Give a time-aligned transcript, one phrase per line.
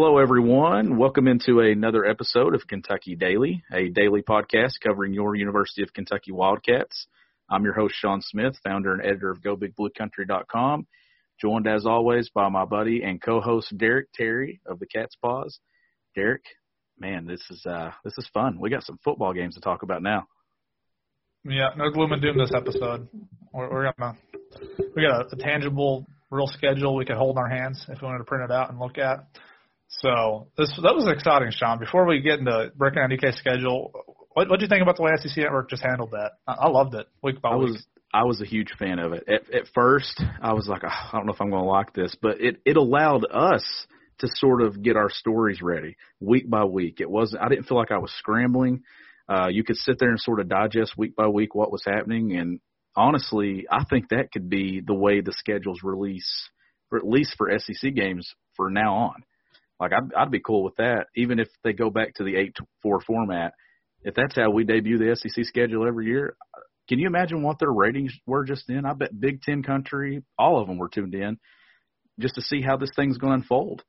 [0.00, 0.96] Hello, everyone.
[0.96, 6.30] Welcome into another episode of Kentucky Daily, a daily podcast covering your University of Kentucky
[6.30, 7.08] Wildcats.
[7.50, 10.86] I'm your host, Sean Smith, founder and editor of GoBigBlueCountry.com,
[11.40, 15.58] joined as always by my buddy and co-host Derek Terry of the Cats' Pause.
[16.14, 16.44] Derek,
[16.96, 18.60] man, this is uh, this is fun.
[18.60, 20.28] We got some football games to talk about now.
[21.42, 23.08] Yeah, no gloom and doom this episode.
[23.52, 24.16] We're, we're gonna
[24.94, 28.06] we got a, a tangible, real schedule we could hold in our hands if we
[28.06, 29.26] wanted to print it out and look at.
[30.00, 31.78] So this that was exciting, Sean.
[31.78, 33.92] Before we get into breaking down DK's schedule,
[34.32, 36.32] what what do you think about the way SEC Network just handled that?
[36.46, 37.70] I, I loved it week by I week.
[37.70, 39.24] was I was a huge fan of it.
[39.28, 41.92] At, at first, I was like, "Oh, I don't know if I'm going to like
[41.94, 43.64] this, but it it allowed us
[44.20, 47.00] to sort of get our stories ready week by week.
[47.00, 47.42] It wasn't.
[47.42, 48.82] I didn't feel like I was scrambling.
[49.28, 52.36] Uh, you could sit there and sort of digest week by week what was happening,
[52.36, 52.60] and
[52.96, 56.48] honestly, I think that could be the way the schedules release,
[56.88, 59.24] for at least for SEC games for now on.
[59.80, 63.00] Like I'd, I'd be cool with that, even if they go back to the eight-four
[63.06, 63.54] format.
[64.02, 66.36] If that's how we debut the SEC schedule every year,
[66.88, 68.86] can you imagine what their ratings were just then?
[68.86, 71.38] I bet Big Ten country, all of them were tuned in,
[72.18, 73.82] just to see how this thing's going to unfold.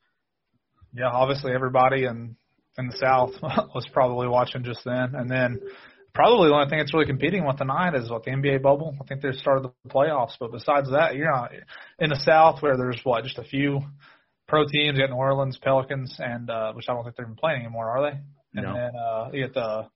[0.94, 2.36] yeah, obviously everybody in
[2.78, 3.32] in the South
[3.76, 5.60] was probably watching just then, and then
[6.14, 8.96] probably the only thing that's really competing with tonight is what the NBA bubble.
[9.02, 11.52] I think they started the playoffs, but besides that, you're not
[12.00, 13.82] in the South where there's what just a few
[14.50, 14.98] pro teams.
[14.98, 17.90] You got New Orleans Pelicans, and uh, which I don't think they're even playing anymore,
[17.90, 18.18] are they?
[18.56, 18.74] And No.
[18.74, 19.88] then uh, you get the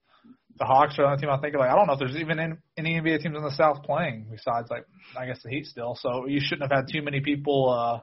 [0.60, 1.60] the Hawks are the only team I think of.
[1.60, 4.28] Like I don't know if there's even in, any NBA teams in the South playing
[4.32, 4.86] besides like
[5.18, 5.98] I guess the Heat still.
[6.00, 8.02] So you shouldn't have had too many people uh,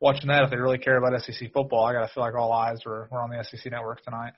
[0.00, 1.84] watching that if they really care about SEC football.
[1.84, 4.34] I gotta feel like all eyes were, were on the SEC network tonight.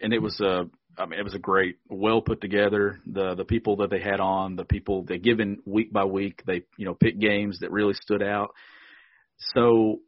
[0.00, 3.44] and it was a I mean it was a great well put together the the
[3.44, 6.94] people that they had on the people they given week by week they you know
[6.94, 8.50] pick games that really stood out
[9.54, 10.00] so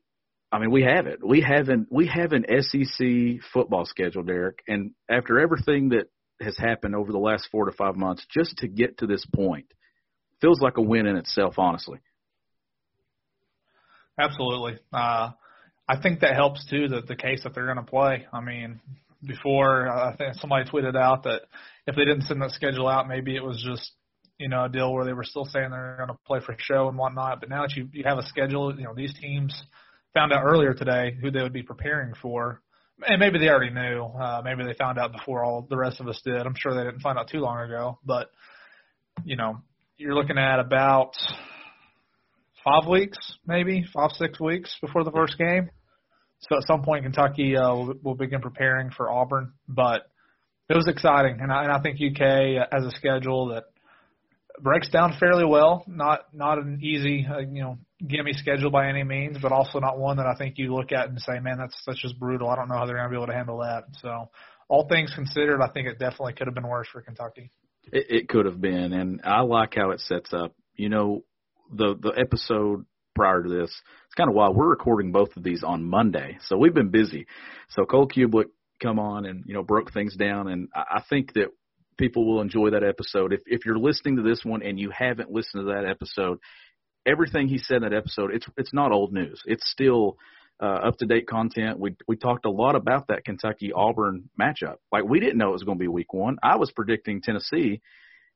[0.54, 4.60] I mean we have it we have an we have an SEC football schedule Derek
[4.68, 6.06] and after everything that
[6.40, 9.66] has happened over the last 4 to 5 months just to get to this point
[10.40, 12.00] feels like a win in itself honestly
[14.18, 14.78] Absolutely.
[14.92, 15.30] Uh,
[15.88, 16.88] I think that helps too.
[16.88, 18.26] That the case that they're going to play.
[18.32, 18.80] I mean,
[19.26, 21.42] before I think somebody tweeted out that
[21.86, 23.92] if they didn't send that schedule out, maybe it was just
[24.38, 26.88] you know a deal where they were still saying they're going to play for show
[26.88, 27.40] and whatnot.
[27.40, 29.54] But now that you you have a schedule, you know these teams
[30.14, 32.62] found out earlier today who they would be preparing for.
[33.06, 34.04] And maybe they already knew.
[34.04, 36.46] Uh, maybe they found out before all the rest of us did.
[36.46, 37.98] I'm sure they didn't find out too long ago.
[38.04, 38.30] But
[39.24, 39.58] you know,
[39.96, 41.12] you're looking at about
[42.64, 45.70] five weeks, maybe five six weeks before the first game.
[46.40, 49.52] So at some point, Kentucky uh, will, will begin preparing for Auburn.
[49.68, 50.08] But
[50.68, 53.64] it was exciting, and I, and I think UK has a schedule that
[54.60, 55.84] breaks down fairly well.
[55.86, 59.98] Not not an easy, uh, you know, gimme schedule by any means, but also not
[59.98, 62.48] one that I think you look at and say, man, that's that's just brutal.
[62.48, 63.84] I don't know how they're going to be able to handle that.
[64.00, 64.30] So
[64.68, 67.50] all things considered, I think it definitely could have been worse for Kentucky.
[67.92, 70.54] It, it could have been, and I like how it sets up.
[70.74, 71.24] You know,
[71.72, 73.70] the the episode prior to this,
[74.06, 74.56] it's kind of wild.
[74.56, 77.26] We're recording both of these on Monday, so we've been busy.
[77.70, 78.46] So Cole Cubelic
[78.82, 81.48] come on and you know broke things down, and I, I think that
[81.96, 83.32] people will enjoy that episode.
[83.32, 86.38] If if you're listening to this one and you haven't listened to that episode,
[87.06, 89.40] everything he said in that episode, it's it's not old news.
[89.46, 90.16] It's still
[90.60, 91.78] uh, up to date content.
[91.78, 94.76] We we talked a lot about that Kentucky Auburn matchup.
[94.92, 96.36] Like we didn't know it was going to be week one.
[96.42, 97.80] I was predicting Tennessee,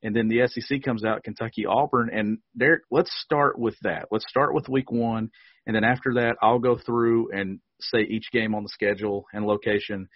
[0.02, 2.10] and then the SEC comes out Kentucky Auburn.
[2.12, 4.06] And Derek, let's start with that.
[4.10, 5.30] Let's start with week one,
[5.66, 9.46] and then after that, I'll go through and say each game on the schedule and
[9.46, 10.08] location.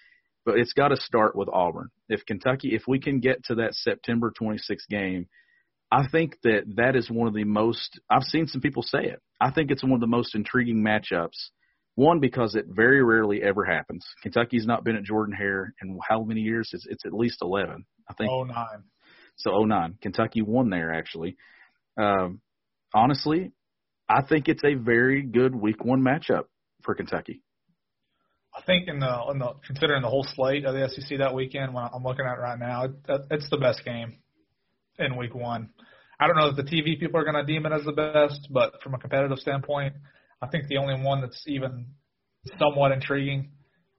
[0.45, 1.91] But it's got to start with Auburn.
[2.09, 5.29] If Kentucky, if we can get to that September 26th game,
[5.93, 8.01] I think that that is one of the most.
[8.11, 9.21] I've seen some people say it.
[9.41, 11.51] I think it's one of the most intriguing matchups.
[11.95, 14.07] One because it very rarely ever happens.
[14.23, 16.71] Kentucky's not been at Jordan Hare in how many years?
[16.73, 17.85] It's, it's at least eleven.
[18.09, 18.31] I think.
[18.33, 18.85] Oh nine.
[19.37, 19.99] So oh nine.
[20.01, 21.37] Kentucky won there actually.
[21.99, 22.41] Um,
[22.95, 23.53] honestly,
[24.09, 26.45] I think it's a very good week one matchup
[26.83, 27.43] for Kentucky.
[28.55, 31.73] I think in the in the considering the whole slate of the SEC that weekend,
[31.73, 32.93] when I'm looking at it right now, it,
[33.31, 34.19] it's the best game
[34.99, 35.71] in Week One.
[36.21, 38.49] I don't know if the TV people are going to deem it as the best,
[38.51, 39.95] but from a competitive standpoint,
[40.41, 41.87] I think the only one that's even
[42.59, 43.51] somewhat intriguing,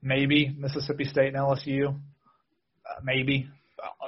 [0.02, 3.48] maybe Mississippi State and LSU, uh, maybe.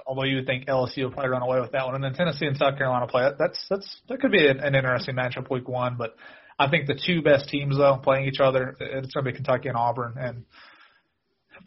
[0.05, 2.45] Although you would think LSU will probably run away with that one, and then Tennessee
[2.45, 3.29] and South Carolina play.
[3.37, 5.97] That's that's that could be an, an interesting matchup week one.
[5.97, 6.15] But
[6.57, 9.67] I think the two best teams though playing each other, it's going to be Kentucky
[9.67, 10.45] and Auburn, and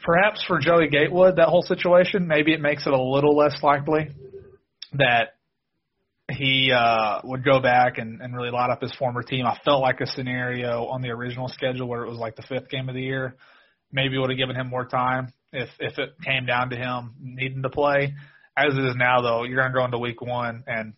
[0.03, 4.09] perhaps for Joey Gatewood, that whole situation, maybe it makes it a little less likely
[4.95, 5.35] that
[6.31, 9.47] he uh, would go back and, and really light up his former team.
[9.47, 12.69] I felt like a scenario on the original schedule where it was like the fifth
[12.69, 13.37] game of the year,
[13.93, 17.63] maybe would have given him more time if if it came down to him needing
[17.63, 18.15] to play.
[18.57, 20.95] As it is now, though, you're going to go into week one, and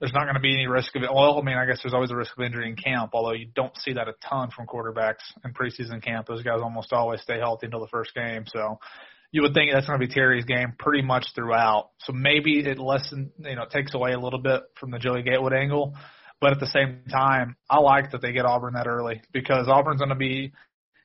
[0.00, 1.10] there's not going to be any risk of it.
[1.12, 3.46] Well, I mean, I guess there's always a risk of injury in camp, although you
[3.54, 6.26] don't see that a ton from quarterbacks in preseason camp.
[6.26, 8.78] Those guys almost always stay healthy until the first game, so
[9.34, 11.90] you would think that's going to be Terry's game pretty much throughout.
[12.00, 15.52] So maybe it lessen, you know, takes away a little bit from the Joey Gatewood
[15.52, 15.94] angle.
[16.40, 19.98] But at the same time, I like that they get Auburn that early because Auburn's
[19.98, 20.52] going to be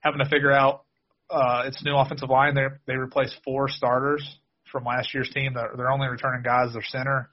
[0.01, 0.83] having to figure out
[1.31, 2.53] uh, its new offensive line.
[2.53, 4.23] They they replaced four starters
[4.71, 5.53] from last year's team.
[5.55, 7.29] They're, they're only returning guys their center,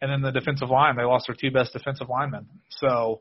[0.00, 0.96] and then the defensive line.
[0.96, 2.46] They lost their two best defensive linemen.
[2.70, 3.20] So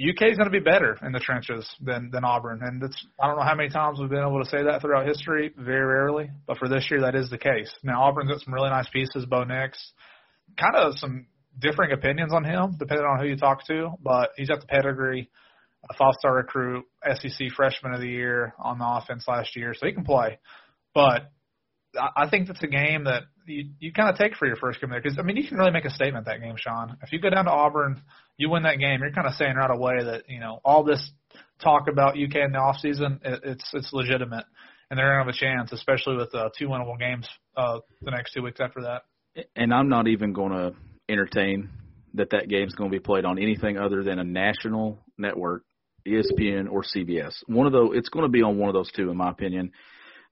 [0.00, 3.26] UK is going to be better in the trenches than than Auburn, and it's I
[3.26, 5.52] don't know how many times we've been able to say that throughout history.
[5.56, 7.70] Very rarely, but for this year, that is the case.
[7.82, 9.26] Now Auburn's got some really nice pieces.
[9.26, 9.92] Bo Nix,
[10.58, 11.26] kind of some
[11.58, 15.28] differing opinions on him depending on who you talk to, but he's got the pedigree.
[15.90, 19.92] A five-star recruit, SEC freshman of the year on the offense last year, so he
[19.92, 20.38] can play.
[20.94, 21.32] But
[21.98, 24.90] I think that's a game that you you kind of take for your first game
[24.90, 26.96] there because I mean you can really make a statement that game, Sean.
[27.02, 28.02] If you go down to Auburn,
[28.36, 31.10] you win that game, you're kind of saying right away that you know all this
[31.62, 34.44] talk about UK in the off season, it, it's it's legitimate,
[34.90, 38.32] and they're gonna have a chance, especially with uh, two winnable games uh, the next
[38.32, 39.02] two weeks after that.
[39.56, 40.74] And I'm not even to
[41.08, 41.70] entertain
[42.14, 45.64] that that game's to be played on anything other than a national network,
[46.06, 47.32] ESPN or CBS.
[47.46, 49.72] One of those, it's to be on one of those two, in my opinion.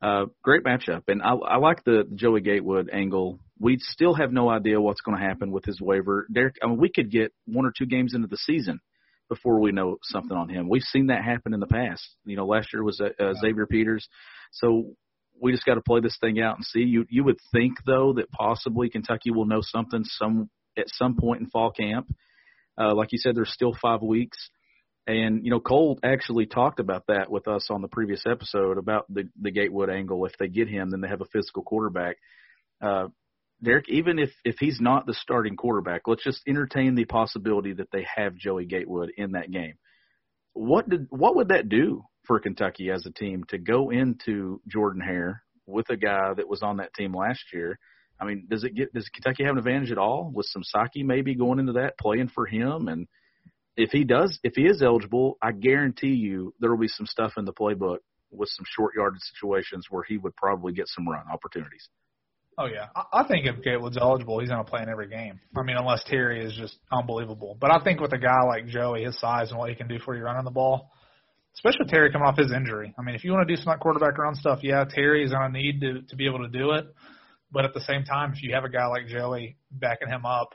[0.03, 3.39] Uh, great matchup, and I, I like the Joey Gatewood angle.
[3.59, 6.27] We still have no idea what's going to happen with his waiver.
[6.33, 8.81] Derek, I mean, we could get one or two games into the season
[9.29, 10.71] before we know something on him.
[10.71, 12.03] We've seen that happen in the past.
[12.25, 14.09] You know, last year was uh, uh, Xavier Peters,
[14.53, 14.95] so
[15.41, 16.81] we just got to play this thing out and see.
[16.81, 20.49] You you would think though that possibly Kentucky will know something some
[20.79, 22.11] at some point in fall camp.
[22.79, 24.39] Uh, like you said, there's still five weeks.
[25.11, 29.07] And you know, Cole actually talked about that with us on the previous episode about
[29.09, 30.25] the the Gatewood angle.
[30.27, 32.17] If they get him, then they have a physical quarterback.
[32.81, 33.09] Uh,
[33.63, 37.91] Derek, even if if he's not the starting quarterback, let's just entertain the possibility that
[37.93, 39.75] they have Joey Gatewood in that game.
[40.53, 45.03] What did what would that do for Kentucky as a team to go into Jordan
[45.03, 47.79] Hare with a guy that was on that team last year?
[48.21, 51.03] I mean, does it get does Kentucky have an advantage at all with some Saki
[51.03, 53.09] maybe going into that playing for him and
[53.81, 57.33] if he does, if he is eligible, I guarantee you there will be some stuff
[57.39, 57.99] in the playbook
[58.31, 61.89] with some short yardage situations where he would probably get some run opportunities.
[62.59, 65.41] Oh yeah, I think if Gatewood's eligible, he's going to play in every game.
[65.57, 67.57] I mean, unless Terry is just unbelievable.
[67.59, 69.99] But I think with a guy like Joey, his size and what he can do
[69.99, 70.91] for you running the ball,
[71.55, 72.93] especially Terry coming off his injury.
[72.99, 75.51] I mean, if you want to do some quarterback run stuff, yeah, Terry is going
[75.51, 76.85] to need to to be able to do it.
[77.51, 80.55] But at the same time, if you have a guy like Joey backing him up,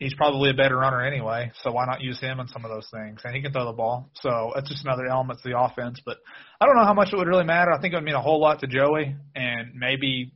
[0.00, 2.88] he's probably a better runner anyway, so why not use him in some of those
[2.90, 3.20] things?
[3.22, 6.00] And he can throw the ball, so that's just another element to the offense.
[6.04, 6.16] But
[6.60, 7.70] I don't know how much it would really matter.
[7.70, 10.32] I think it would mean a whole lot to Joey, and maybe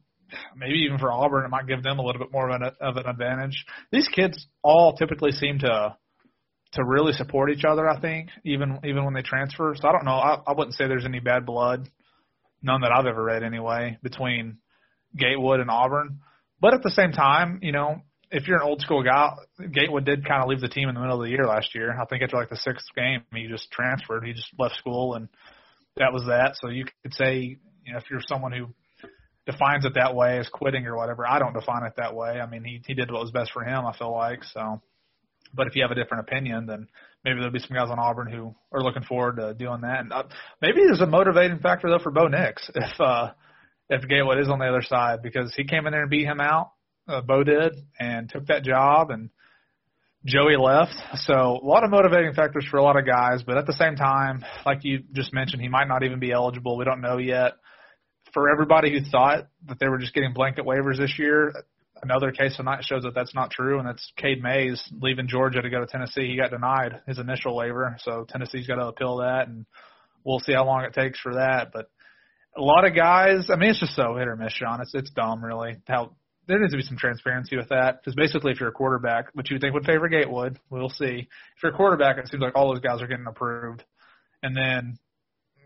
[0.57, 2.97] maybe even for Auburn, it might give them a little bit more of an of
[2.97, 3.65] an advantage.
[3.91, 5.97] These kids all typically seem to
[6.73, 7.89] to really support each other.
[7.89, 9.75] I think even even when they transfer.
[9.81, 10.13] So I don't know.
[10.13, 11.89] I, I wouldn't say there's any bad blood,
[12.63, 14.59] none that I've ever read anyway, between
[15.17, 16.21] Gatewood and Auburn.
[16.61, 18.01] But at the same time, you know,
[18.31, 19.31] if you're an old school guy,
[19.73, 21.99] Gatewood did kind of leave the team in the middle of the year last year.
[22.01, 24.25] I think after like the sixth game, he just transferred.
[24.25, 25.29] He just left school, and
[25.97, 26.55] that was that.
[26.61, 28.69] So you could say, you know, if you're someone who
[29.47, 32.41] defines it that way as quitting or whatever, I don't define it that way.
[32.41, 33.87] I mean, he he did what was best for him.
[33.87, 34.81] I feel like so.
[35.53, 36.89] But if you have a different opinion, then
[37.25, 40.01] maybe there'll be some guys on Auburn who are looking forward to doing that.
[40.01, 40.25] And uh,
[40.61, 43.33] maybe there's a motivating factor though for Bo Nix if uh,
[43.89, 46.41] if Gatewood is on the other side because he came in there and beat him
[46.41, 46.73] out
[47.09, 49.31] uh, Bo did and took that job and
[50.25, 50.95] Joey left.
[51.17, 53.97] So a lot of motivating factors for a lot of guys, but at the same
[53.97, 56.79] time, like you just mentioned, he might not even be eligible.
[56.79, 57.53] We don't know yet.
[58.33, 61.53] For everybody who thought that they were just getting blanket waivers this year,
[62.03, 65.71] another case tonight shows that that's not true, and that's Cade Mays leaving Georgia to
[65.71, 66.29] go to Tennessee.
[66.29, 69.67] He got denied his initial waiver, so Tennessee's got to appeal that, and
[70.25, 71.71] we'll see how long it takes for that.
[71.73, 71.91] But
[72.57, 74.81] a lot of guys, I mean, it's just so hit or miss, Sean.
[74.81, 75.77] It's it's dumb, really.
[75.87, 76.13] How
[76.47, 79.51] there needs to be some transparency with that because basically, if you're a quarterback, which
[79.51, 81.29] you would think would favor Gatewood, we'll see.
[81.57, 83.85] If you're a quarterback, it seems like all those guys are getting approved,
[84.43, 84.99] and then,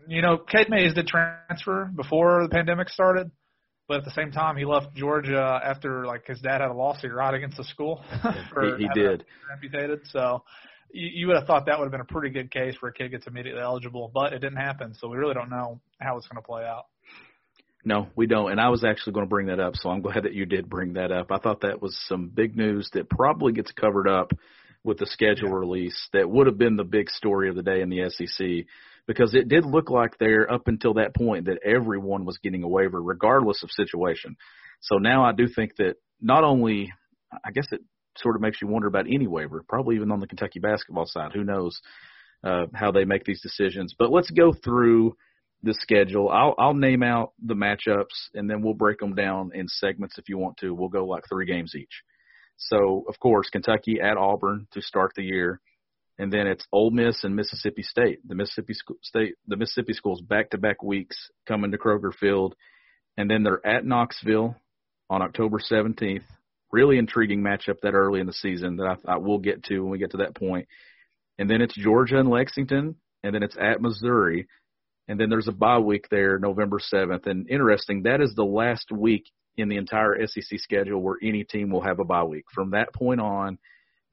[0.07, 3.31] you know, Cade Mays did transfer before the pandemic started.
[3.87, 7.11] But at the same time, he left Georgia after like his dad had a lawsuit
[7.11, 8.03] right against the school.
[8.77, 10.01] he, he did amputated.
[10.11, 10.43] So
[10.91, 12.93] you, you would have thought that would have been a pretty good case where a
[12.93, 14.93] kid gets immediately eligible, but it didn't happen.
[14.93, 16.85] So we really don't know how it's going to play out.
[17.85, 18.51] No, we don't.
[18.51, 20.69] And I was actually going to bring that up, so I'm glad that you did
[20.69, 21.31] bring that up.
[21.31, 24.31] I thought that was some big news that probably gets covered up
[24.83, 25.55] with the schedule yeah.
[25.55, 26.09] release.
[26.13, 28.65] That would have been the big story of the day in the SEC
[29.07, 32.67] because it did look like there up until that point that everyone was getting a
[32.67, 34.35] waiver regardless of situation.
[34.81, 36.91] So now I do think that not only
[37.43, 37.81] I guess it
[38.17, 41.31] sort of makes you wonder about any waiver, probably even on the Kentucky basketball side.
[41.33, 41.79] Who knows
[42.43, 43.95] uh, how they make these decisions?
[43.97, 45.15] But let's go through
[45.63, 46.29] the schedule.
[46.29, 50.29] I'll I'll name out the matchups and then we'll break them down in segments if
[50.29, 50.73] you want to.
[50.73, 52.03] We'll go like three games each.
[52.57, 55.59] So of course Kentucky at Auburn to start the year,
[56.17, 58.19] and then it's Ole Miss and Mississippi State.
[58.27, 58.73] The Mississippi
[59.03, 62.55] State the Mississippi schools back to back weeks coming to Kroger Field,
[63.17, 64.55] and then they're at Knoxville
[65.09, 66.23] on October 17th.
[66.71, 69.91] Really intriguing matchup that early in the season that I thought we'll get to when
[69.91, 70.67] we get to that point.
[71.39, 74.47] And then it's Georgia and Lexington, and then it's at Missouri
[75.09, 77.25] and then there's a bye week there, November 7th.
[77.25, 79.25] And interesting, that is the last week
[79.57, 82.45] in the entire SEC schedule where any team will have a bye week.
[82.53, 83.57] From that point on,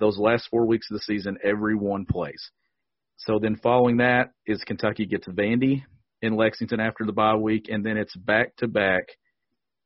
[0.00, 2.50] those last four weeks of the season, everyone plays.
[3.19, 5.83] So then following that is Kentucky gets Vandy
[6.23, 9.05] in Lexington after the bye week, and then it's back to back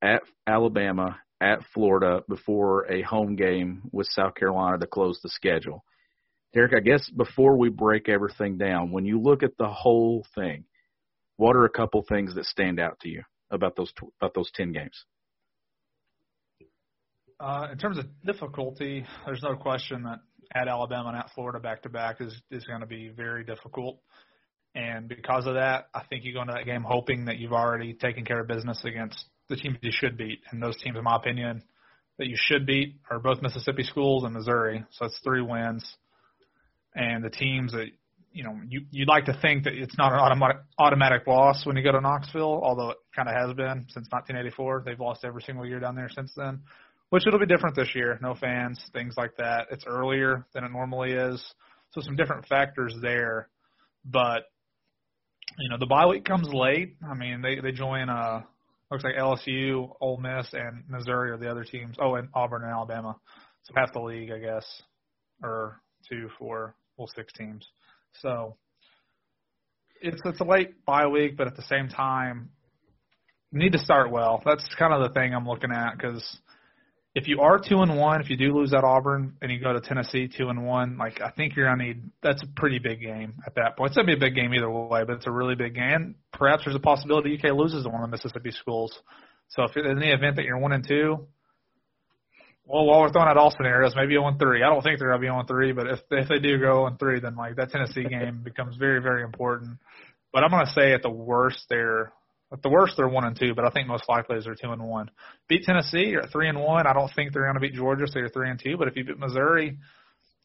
[0.01, 5.83] at Alabama, at Florida before a home game with South Carolina to close the schedule.
[6.55, 10.65] Derek, I guess before we break everything down, when you look at the whole thing,
[11.41, 14.73] what are a couple things that stand out to you about those about those ten
[14.73, 15.07] games?
[17.41, 20.19] Uh, in terms of difficulty, there's no question that
[20.55, 24.01] at Alabama and at Florida back to back is is going to be very difficult.
[24.75, 27.95] And because of that, I think you go into that game hoping that you've already
[27.95, 30.41] taken care of business against the teams you should beat.
[30.51, 31.63] And those teams, in my opinion,
[32.19, 34.85] that you should beat are both Mississippi schools and Missouri.
[34.91, 35.91] So it's three wins.
[36.95, 37.87] And the teams that
[38.33, 41.77] you know, you you'd like to think that it's not an automatic automatic loss when
[41.77, 44.85] you go to Knoxville, although it kind of has been since 1984.
[44.87, 46.61] They've lost every single year down there since then,
[47.11, 48.19] which it'll be different this year.
[48.23, 49.67] No fans, things like that.
[49.71, 51.43] It's earlier than it normally is,
[51.91, 53.49] so some different factors there.
[54.05, 54.45] But
[55.59, 56.97] you know, the bye week comes late.
[57.09, 58.43] I mean, they they join uh
[58.91, 61.97] looks like LSU, Ole Miss, and Missouri are the other teams.
[62.01, 63.17] Oh, and Auburn and Alabama.
[63.65, 64.65] So half the league, I guess,
[65.43, 67.67] or two, four, well, six teams.
[68.21, 68.57] So
[70.01, 72.51] it's it's a late bye week, but at the same time,
[73.53, 74.43] need to start well.
[74.45, 76.39] That's kind of the thing I'm looking at because
[77.15, 79.73] if you are two and one, if you do lose at Auburn and you go
[79.73, 83.01] to Tennessee two and one, like I think you're gonna need that's a pretty big
[83.01, 83.89] game at that point.
[83.91, 86.15] It's gonna be a big game either way, but it's a really big game.
[86.33, 88.97] Perhaps there's a possibility UK loses to one of the Mississippi schools.
[89.49, 91.27] So if in the event that you're one and two,
[92.71, 94.63] well, while we're throwing out all scenarios, maybe 0 3.
[94.63, 96.87] I don't think they're going to be 0 3, but if if they do go
[96.87, 99.79] 0 3, then like that Tennessee game becomes very very important.
[100.33, 102.13] But I'm going to say at the worst they're
[102.53, 104.71] at the worst they're one and two, but I think most likely is they're two
[104.71, 105.11] and one.
[105.49, 106.87] Beat Tennessee, you're at three and one.
[106.87, 108.77] I don't think they're going to beat Georgia, so you're three and two.
[108.77, 109.77] But if you beat Missouri,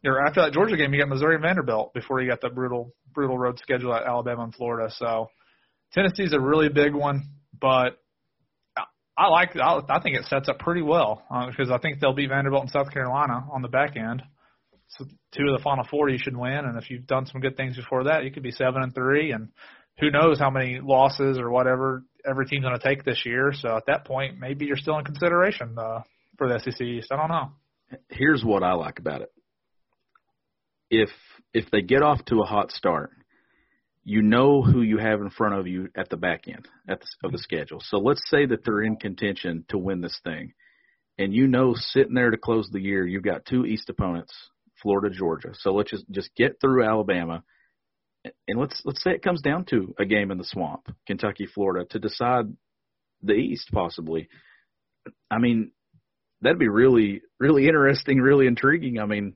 [0.02, 2.94] you're after that Georgia game, you got Missouri and Vanderbilt before you got the brutal
[3.14, 4.92] brutal road schedule at Alabama and Florida.
[4.98, 5.30] So
[5.94, 7.24] Tennessee's a really big one,
[7.60, 8.00] but
[9.18, 9.56] I like.
[9.56, 12.64] I, I think it sets up pretty well uh, because I think they'll beat Vanderbilt
[12.64, 14.22] and South Carolina on the back end.
[14.90, 17.58] So two of the Final Four you should win, and if you've done some good
[17.58, 19.50] things before that, you could be seven and three, and
[20.00, 23.54] who knows how many losses or whatever every team's going to take this year.
[23.54, 26.02] So at that point, maybe you're still in consideration uh,
[26.38, 27.08] for the SEC East.
[27.12, 27.52] I don't know.
[28.10, 29.32] Here's what I like about it.
[30.90, 31.10] If
[31.54, 33.12] if they get off to a hot start
[34.08, 37.08] you know who you have in front of you at the back end at the,
[37.24, 37.82] of the schedule.
[37.84, 40.54] So let's say that they're in contention to win this thing,
[41.18, 44.34] and you know sitting there to close the year, you've got two East opponents,
[44.82, 45.50] Florida, Georgia.
[45.54, 47.44] So let's just just get through Alabama,
[48.48, 51.86] and let's let's say it comes down to a game in the swamp, Kentucky, Florida,
[51.90, 52.46] to decide
[53.24, 54.30] the East possibly.
[55.32, 55.72] I mean,
[56.42, 59.00] that'd be really really interesting, really intriguing.
[59.00, 59.34] I mean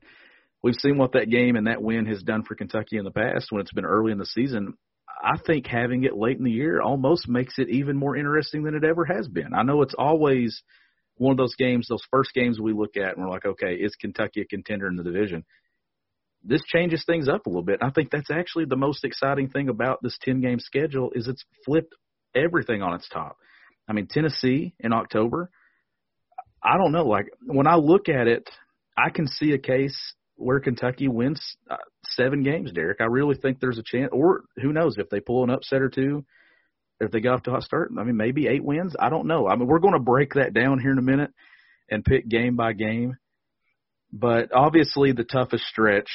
[0.64, 3.48] we've seen what that game and that win has done for Kentucky in the past
[3.52, 4.74] when it's been early in the season.
[5.22, 8.76] I think having it late in the year almost makes it even more interesting than
[8.76, 9.54] it ever has been.
[9.54, 10.62] I know it's always
[11.16, 13.96] one of those games, those first games we look at and we're like, okay, is
[13.96, 15.44] Kentucky a contender in the division?
[16.44, 17.80] this changes things up a little bit.
[17.82, 21.44] I think that's actually the most exciting thing about this 10 game schedule is it's
[21.66, 21.94] flipped
[22.36, 23.38] everything on its top.
[23.88, 25.50] I mean, Tennessee in October,
[26.64, 27.06] I don't know.
[27.06, 28.50] Like when I look at it,
[28.98, 29.98] I can see a case
[30.40, 33.02] where Kentucky wins uh, seven games, Derek.
[33.02, 35.90] I really think there's a chance, or who knows if they pull an upset or
[35.90, 36.26] two,
[37.00, 37.92] if they got off to a hot start.
[37.98, 38.96] I mean, maybe eight wins.
[39.00, 39.48] I don't know.
[39.48, 41.32] I mean, we're going to break that down here in a minute
[41.90, 43.18] and pick game by game.
[44.12, 46.10] But obviously, the toughest stretch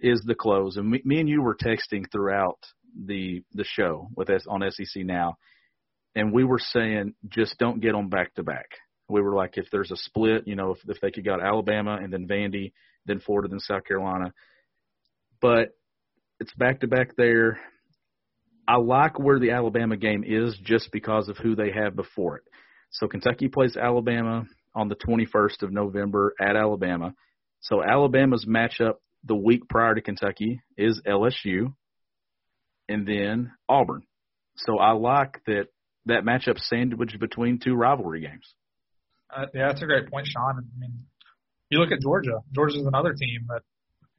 [0.00, 0.76] is the close.
[0.76, 2.58] And me, me and you were texting throughout
[2.98, 5.36] the the show with us on SEC now,
[6.14, 8.66] and we were saying just don't get them back to back.
[9.08, 11.98] We were like, if there's a split, you know, if, if they could got Alabama
[12.02, 12.72] and then Vandy,
[13.06, 14.32] then Florida, then South Carolina.
[15.40, 15.70] But
[16.40, 17.58] it's back to back there.
[18.68, 22.44] I like where the Alabama game is just because of who they have before it.
[22.90, 24.44] So Kentucky plays Alabama
[24.74, 27.14] on the 21st of November at Alabama.
[27.60, 28.94] So Alabama's matchup
[29.24, 31.74] the week prior to Kentucky is LSU
[32.88, 34.02] and then Auburn.
[34.56, 35.66] So I like that
[36.06, 38.54] that matchup sandwiched between two rivalry games.
[39.34, 40.58] Uh, yeah, that's a great point, Sean.
[40.58, 41.04] I mean,
[41.70, 42.40] you look at Georgia.
[42.52, 43.62] Georgia's another team that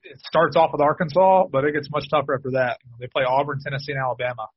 [0.03, 2.79] it starts off with Arkansas, but it gets much tougher after that.
[2.83, 4.47] You know, they play Auburn, Tennessee, and Alabama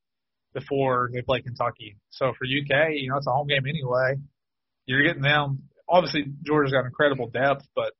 [0.52, 1.96] before they play Kentucky.
[2.10, 4.16] So for UK, you know, it's a home game anyway.
[4.86, 5.64] You're getting them.
[5.88, 7.92] Obviously, Georgia's got incredible depth, but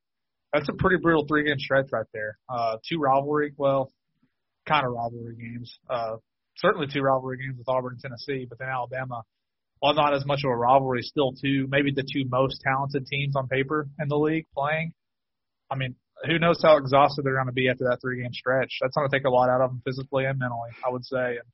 [0.53, 2.39] that's a pretty brutal three game stretch right there.
[2.49, 3.93] Uh, two rivalry, well,
[4.67, 5.79] kind of rivalry games.
[5.89, 6.17] Uh,
[6.57, 9.23] certainly two rivalry games with Auburn and Tennessee, but then Alabama
[9.81, 13.35] while not as much of a rivalry, still two, maybe the two most talented teams
[13.35, 14.93] on paper in the league playing.
[15.71, 15.97] I mean,
[16.27, 18.79] who knows how exhausted they're going to be after that three game stretch.
[18.81, 21.39] That's going to take a lot out of them physically and mentally, I would say.
[21.41, 21.49] And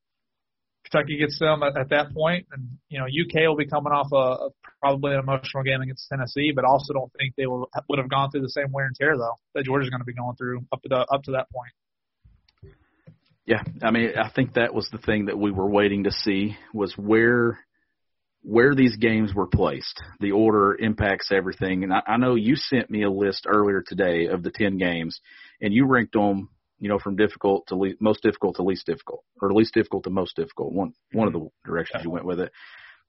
[0.90, 4.08] Kentucky gets them at, at that point, and you know UK will be coming off
[4.12, 7.98] a, a probably an emotional game against Tennessee, but also don't think they will would
[7.98, 10.36] have gone through the same wear and tear though that Georgia's going to be going
[10.36, 11.72] through up to the, up to that point.
[13.46, 16.56] Yeah, I mean, I think that was the thing that we were waiting to see
[16.74, 17.60] was where
[18.48, 20.00] where these games were placed.
[20.20, 21.82] The order impacts everything.
[21.82, 25.20] And I, I know you sent me a list earlier today of the 10 games,
[25.60, 29.24] and you ranked them, you know, from difficult to le- most difficult to least difficult,
[29.42, 30.72] or least difficult to most difficult.
[30.72, 31.68] One one of the mm-hmm.
[31.70, 32.52] directions you went with it.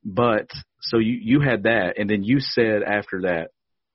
[0.04, 0.50] But
[0.82, 3.50] so you you had that, and then you said after that,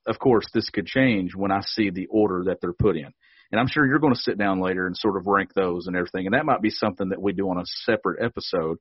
[0.07, 3.13] of course, this could change when I see the order that they're put in.
[3.51, 5.97] And I'm sure you're going to sit down later and sort of rank those and
[5.97, 6.27] everything.
[6.27, 8.79] And that might be something that we do on a separate episode.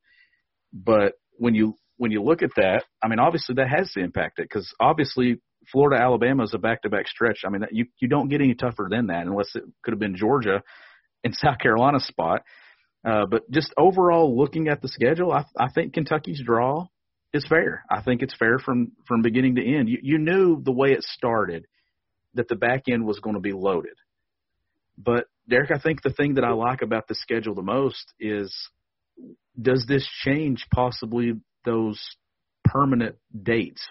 [0.72, 4.40] But when you when you look at that, I mean, obviously that has to impact
[4.40, 5.40] it because obviously
[5.72, 7.42] Florida Alabama is a back to back stretch.
[7.46, 10.16] I mean, you you don't get any tougher than that unless it could have been
[10.16, 10.64] Georgia
[11.24, 12.42] and South Carolina spot.
[13.08, 16.88] Uh, but just overall looking at the schedule, I, I think Kentucky's draw
[17.34, 17.84] is fair.
[17.88, 19.88] I think it's fair from from beginning to end.
[19.88, 21.68] You you knew the way it started
[22.34, 23.94] that the back end was going to be loaded.
[24.98, 28.52] But Derek, I think the thing that I like about the schedule the most is
[29.62, 31.34] does this change possibly
[31.66, 32.00] those
[32.66, 33.86] permanent dates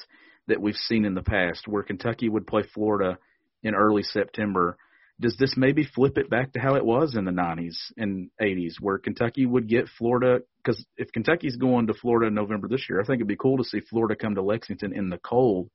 [0.49, 3.19] that we've seen in the past where Kentucky would play Florida
[3.63, 4.77] in early September.
[5.21, 8.75] Does this maybe flip it back to how it was in the 90s and 80s
[8.81, 10.41] where Kentucky would get Florida?
[10.63, 13.59] Because if Kentucky's going to Florida in November this year, I think it'd be cool
[13.59, 15.69] to see Florida come to Lexington in the cold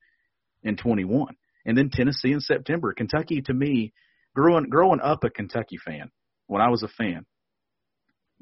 [0.64, 1.36] in 21.
[1.66, 2.94] And then Tennessee in September.
[2.94, 3.94] Kentucky, to me,
[4.36, 6.12] growing growing up a Kentucky fan,
[6.48, 7.26] when I was a fan,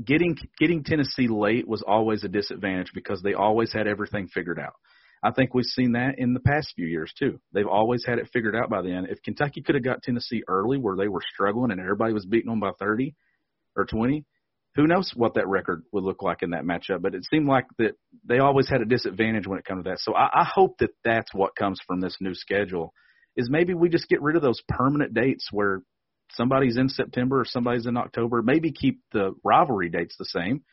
[0.03, 4.73] getting getting Tennessee late was always a disadvantage because they always had everything figured out.
[5.23, 7.39] I think we've seen that in the past few years too.
[7.53, 9.07] They've always had it figured out by then.
[9.09, 12.49] If Kentucky could have got Tennessee early where they were struggling and everybody was beating
[12.49, 13.15] them by 30
[13.77, 14.25] or 20,
[14.75, 17.01] who knows what that record would look like in that matchup.
[17.01, 17.93] But it seemed like that
[18.27, 19.99] they always had a disadvantage when it comes to that.
[19.99, 22.93] So I, I hope that that's what comes from this new schedule
[23.37, 25.81] is maybe we just get rid of those permanent dates where
[26.31, 28.41] somebody's in September or somebody's in October.
[28.41, 30.63] Maybe keep the rivalry dates the same,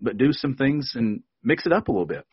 [0.00, 2.24] but do some things and mix it up a little bit.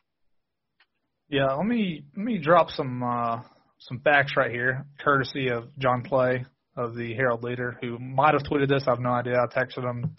[1.29, 3.41] Yeah, let me let me drop some uh,
[3.79, 8.43] some facts right here, courtesy of John Clay of the Herald Leader, who might have
[8.43, 8.83] tweeted this.
[8.87, 9.39] I have no idea.
[9.39, 10.15] I texted him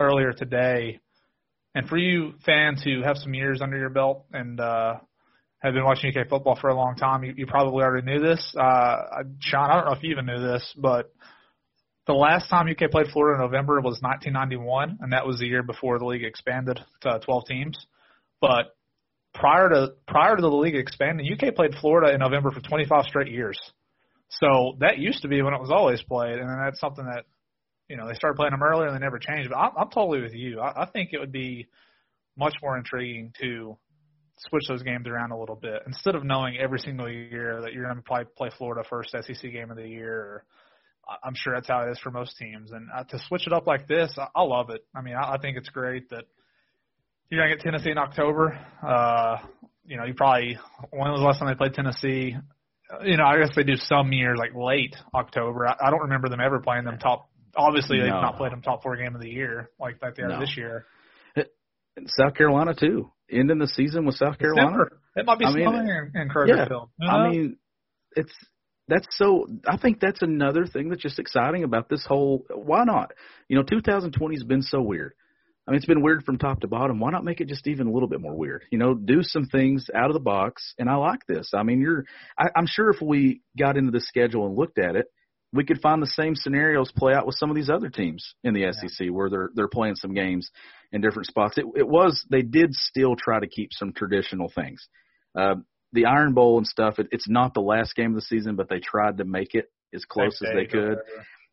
[0.00, 1.00] earlier today.
[1.74, 4.96] And for you fans who have some years under your belt and uh,
[5.60, 8.54] have been watching UK football for a long time, you, you probably already knew this.
[8.58, 11.12] Uh, Sean, I don't know if you even knew this, but
[12.06, 15.62] the last time UK played Florida in November was 1991, and that was the year
[15.62, 17.86] before the league expanded to 12 teams.
[18.40, 18.74] But
[19.34, 23.30] prior to prior to the league expanding, UK played Florida in November for 25 straight
[23.32, 23.58] years.
[24.28, 27.24] So that used to be when it was always played, and that's something that
[27.88, 29.50] you know they started playing them earlier and they never changed.
[29.50, 30.60] But I'm, I'm totally with you.
[30.60, 31.68] I, I think it would be
[32.36, 33.76] much more intriguing to
[34.38, 37.84] switch those games around a little bit instead of knowing every single year that you're
[37.84, 40.44] going to play play Florida first SEC game of the year or
[41.22, 42.70] I'm sure that's how it is for most teams.
[42.70, 44.84] And uh, to switch it up like this, I, I love it.
[44.94, 46.24] I mean, I, I think it's great that
[47.30, 48.58] you're gonna get Tennessee in October.
[48.86, 49.38] Uh,
[49.84, 50.58] you know, you probably
[50.90, 52.36] when was the last time they played Tennessee?
[52.92, 55.66] Uh, You know, I guess they do some years like late October.
[55.66, 57.28] I, I don't remember them ever playing them top.
[57.56, 58.20] Obviously, they've No.
[58.20, 60.40] not played them top four game of the year like like they are No.
[60.40, 60.86] this year.
[61.94, 63.12] And South Carolina too.
[63.30, 64.68] Ending the season with South Carolina.
[64.68, 65.00] December.
[65.14, 66.88] It might be I mean, snowing in, in Kroger yeah, Field.
[67.02, 67.56] I mean,
[68.16, 68.32] it's
[68.92, 69.46] that's so.
[69.66, 72.44] I think that's another thing that's just exciting about this whole.
[72.50, 73.12] Why not?
[73.48, 75.14] You know, 2020 has been so weird.
[75.66, 77.00] I mean, it's been weird from top to bottom.
[77.00, 78.64] Why not make it just even a little bit more weird?
[78.70, 80.74] You know, do some things out of the box.
[80.78, 81.52] And I like this.
[81.54, 82.04] I mean, you're.
[82.38, 85.06] I, I'm sure if we got into the schedule and looked at it,
[85.54, 88.52] we could find the same scenarios play out with some of these other teams in
[88.52, 90.50] the SEC where they're they're playing some games
[90.92, 91.56] in different spots.
[91.56, 94.86] It, it was they did still try to keep some traditional things.
[95.34, 95.54] Uh,
[95.92, 96.98] the Iron Bowl and stuff.
[96.98, 99.66] It, it's not the last game of the season, but they tried to make it
[99.94, 100.98] as close as they could.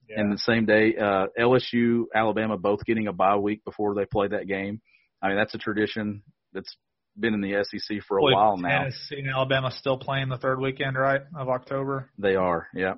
[0.10, 0.22] Yeah.
[0.22, 4.28] And the same day, uh, LSU, Alabama, both getting a bye week before they play
[4.30, 4.82] that game.
[5.22, 6.24] I mean, that's a tradition
[6.54, 6.76] that's
[7.20, 8.80] been in the SEC for a Believe while now.
[8.80, 12.10] Tennessee and Alabama still playing the third weekend, right, of October.
[12.18, 12.94] They are, yeah.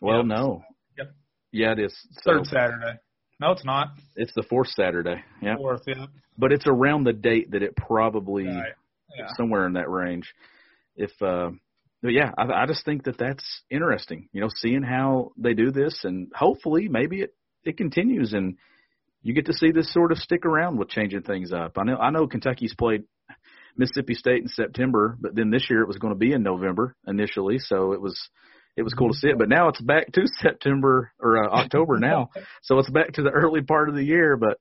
[0.00, 0.26] Well, Yep.
[0.26, 0.64] no.
[0.98, 1.12] Yep.
[1.52, 1.96] Yeah, it is.
[2.22, 2.98] So Third Saturday.
[3.40, 3.88] No, it's not.
[4.16, 5.22] it's the fourth Saturday.
[5.40, 5.56] Yeah.
[5.56, 6.06] Fourth, yeah.
[6.36, 8.72] But it's around the date that it probably Right.
[9.16, 9.26] Yeah.
[9.36, 10.32] somewhere in that range.
[10.96, 11.50] If uh
[12.02, 14.28] but yeah, I, I just think that that's interesting.
[14.32, 18.56] You know, seeing how they do this, and hopefully, maybe it it continues, and
[19.22, 21.78] you get to see this sort of stick around with changing things up.
[21.78, 23.04] I know I know Kentucky's played
[23.76, 26.96] Mississippi State in September, but then this year it was going to be in November
[27.06, 28.18] initially, so it was
[28.76, 29.38] it was cool to see it.
[29.38, 32.30] But now it's back to September or uh, October now,
[32.62, 34.36] so it's back to the early part of the year.
[34.36, 34.58] But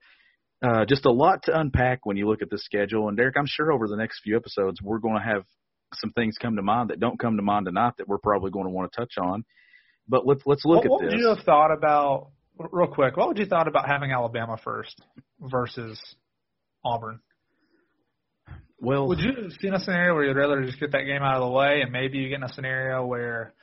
[0.64, 3.08] uh, just a lot to unpack when you look at the schedule.
[3.08, 5.44] And Derek, I'm sure over the next few episodes we're going to have
[5.96, 8.66] some things come to mind that don't come to mind tonight that we're probably going
[8.66, 9.44] to want to touch on.
[10.08, 12.30] But let's let's look what, what at would you have thought about
[12.72, 13.18] real quick?
[13.18, 15.02] What would you thought about having Alabama first
[15.40, 16.00] versus
[16.84, 17.20] Auburn?
[18.82, 21.36] well, Would you have seen a scenario where you'd rather just get that game out
[21.36, 23.54] of the way, and maybe you get in a scenario where,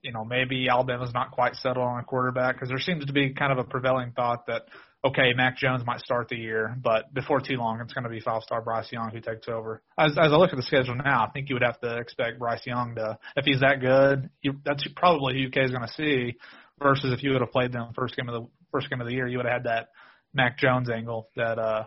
[0.00, 3.34] you know, maybe Alabama's not quite settled on a quarterback because there seems to be
[3.34, 4.62] kind of a prevailing thought that
[5.04, 8.20] okay, Mac Jones might start the year, but before too long, it's going to be
[8.20, 9.82] five-star Bryce Young who takes over.
[9.98, 12.38] As, as I look at the schedule now, I think you would have to expect
[12.38, 15.94] Bryce Young to, if he's that good, you, that's probably who UK is going to
[15.94, 16.36] see.
[16.80, 19.12] Versus if you would have played them first game of the first game of the
[19.12, 19.88] year, you would have had that
[20.32, 21.84] Mac Jones angle that uh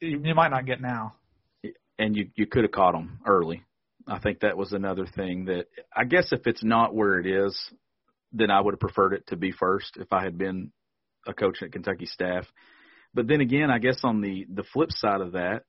[0.00, 1.14] you, you might not get now.
[1.98, 3.64] and you you could have caught them early.
[4.06, 7.58] I think that was another thing that I guess if it's not where it is,
[8.32, 10.70] then I would have preferred it to be first if I had been
[11.28, 12.46] a coach at Kentucky staff.
[13.14, 15.62] But then again, I guess on the the flip side of that,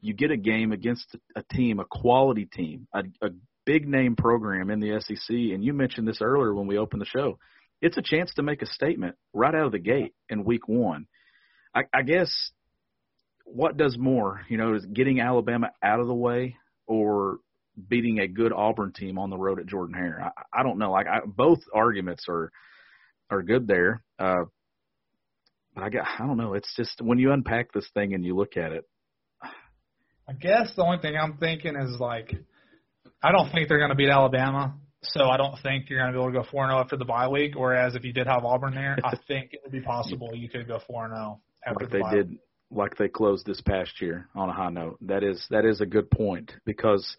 [0.00, 3.30] you get a game against a team, a quality team, a, a
[3.64, 7.06] big name program in the SEC, and you mentioned this earlier when we opened the
[7.06, 7.38] show.
[7.82, 11.06] It's a chance to make a statement right out of the gate in week one.
[11.74, 12.30] I, I guess
[13.44, 17.38] what does more, you know, is getting Alabama out of the way or
[17.88, 20.32] beating a good Auburn team on the road at Jordan Hare?
[20.36, 20.90] I, I don't know.
[20.92, 22.50] Like I, both arguments are
[23.30, 24.02] are good there.
[24.18, 24.44] Uh,
[25.76, 26.54] I got I don't know.
[26.54, 28.84] It's just when you unpack this thing and you look at it,
[30.28, 32.34] I guess the only thing I'm thinking is like,
[33.22, 36.18] I don't think they're going to beat Alabama, so I don't think you're going to
[36.18, 37.54] be able to go four and zero after the bye week.
[37.56, 40.66] Whereas if you did have Auburn there, I think it would be possible you could
[40.66, 42.38] go four and zero after like the they bye did,
[42.70, 44.98] like they closed this past year on a high note.
[45.02, 47.16] That is that is a good point because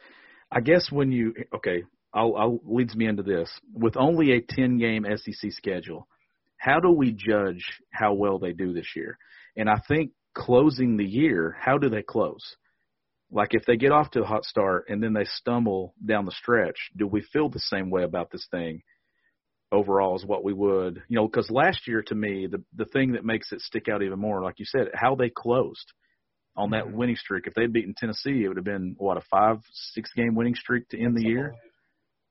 [0.52, 4.78] I guess when you okay, I'll, I'll leads me into this with only a ten
[4.78, 6.08] game SEC schedule.
[6.58, 9.17] How do we judge how well they do this year?
[9.56, 12.56] And I think closing the year, how do they close?
[13.32, 16.32] Like if they get off to a hot start and then they stumble down the
[16.32, 18.82] stretch, do we feel the same way about this thing
[19.72, 23.13] overall as what we would, you know, because last year to me, the the thing
[23.13, 25.91] that makes it stick out even more, like you said, how they closed
[26.56, 27.48] on that winning streak.
[27.48, 29.58] If they'd beaten Tennessee, it would have been what a five,
[29.93, 31.54] six game winning streak to end the year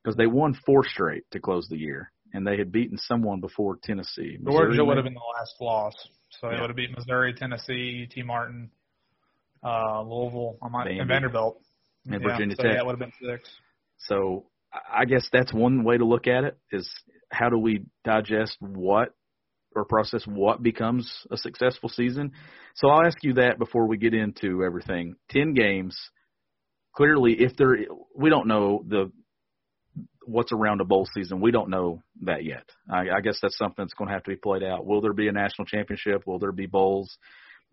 [0.03, 3.79] because they won four straight to close the year, and they had beaten someone before
[3.83, 4.39] Tennessee.
[4.45, 5.95] Georgia would have been the last loss,
[6.31, 8.23] so they would have beat Missouri, Tennessee, T.
[8.23, 8.71] Martin,
[9.65, 11.61] uh, Louisville, I might, and Vanderbilt,
[12.05, 12.73] And yeah, Virginia so Tech.
[12.75, 13.49] Yeah, it would have been six.
[13.99, 14.47] So
[14.93, 16.89] I guess that's one way to look at it is
[17.31, 19.15] how do we digest what
[19.75, 22.33] or process what becomes a successful season.
[22.75, 25.17] So I'll ask you that before we get into everything.
[25.31, 25.99] 10 games
[26.95, 27.77] clearly if there
[28.15, 29.11] we don't know the
[30.27, 31.41] what's around a bowl season.
[31.41, 32.69] We don't know that yet.
[32.91, 34.85] I, I guess that's something that's going to have to be played out.
[34.85, 36.27] Will there be a national championship?
[36.27, 37.17] Will there be bowls?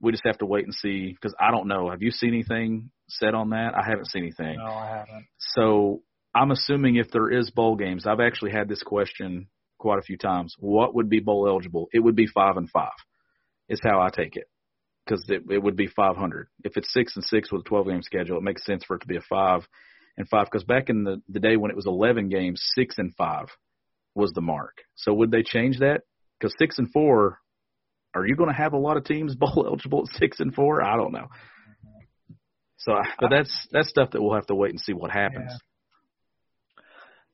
[0.02, 1.89] We just have to wait and see because I don't know.
[1.89, 3.74] Have you seen anything said on that?
[3.76, 4.58] I haven't seen anything.
[4.58, 5.26] No, I haven't.
[5.39, 6.02] So
[6.36, 10.18] I'm assuming if there is bowl games, I've actually had this question quite a few
[10.18, 10.56] times.
[10.60, 11.88] What would be bowl eligible?
[11.94, 12.92] It would be five and five,
[13.70, 14.48] is how I take it,
[15.06, 16.48] because it, it would be 500.
[16.63, 19.02] If it's six and six with a 12 game schedule, it makes sense for it
[19.02, 19.68] to be a five
[20.17, 20.45] and five.
[20.45, 23.47] Because back in the the day when it was 11 games, six and five
[24.15, 24.78] was the mark.
[24.95, 26.02] So would they change that?
[26.39, 27.39] Because six and four,
[28.13, 30.84] are you going to have a lot of teams bowl eligible at six and four?
[30.84, 31.28] I don't know.
[32.78, 35.49] So, but that's that's stuff that we'll have to wait and see what happens.
[35.49, 36.84] Yeah.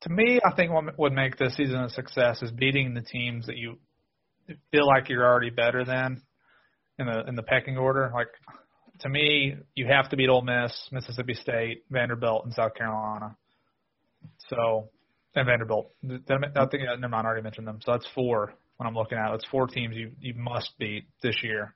[0.02, 3.46] To me, I think what would make this season a success is beating the teams
[3.46, 3.78] that you
[4.70, 6.22] feel like you're already better than
[6.98, 8.10] in the in the pecking order.
[8.14, 8.28] Like
[9.00, 13.36] to me, you have to beat Ole Miss, Mississippi State, Vanderbilt, and South Carolina.
[14.48, 14.88] So,
[15.34, 15.92] and Vanderbilt.
[16.04, 16.16] I
[16.66, 17.26] think uh, never mind.
[17.26, 17.78] I already mentioned them.
[17.84, 19.32] So that's four when I'm looking at.
[19.34, 21.74] It's four teams you you must beat this year.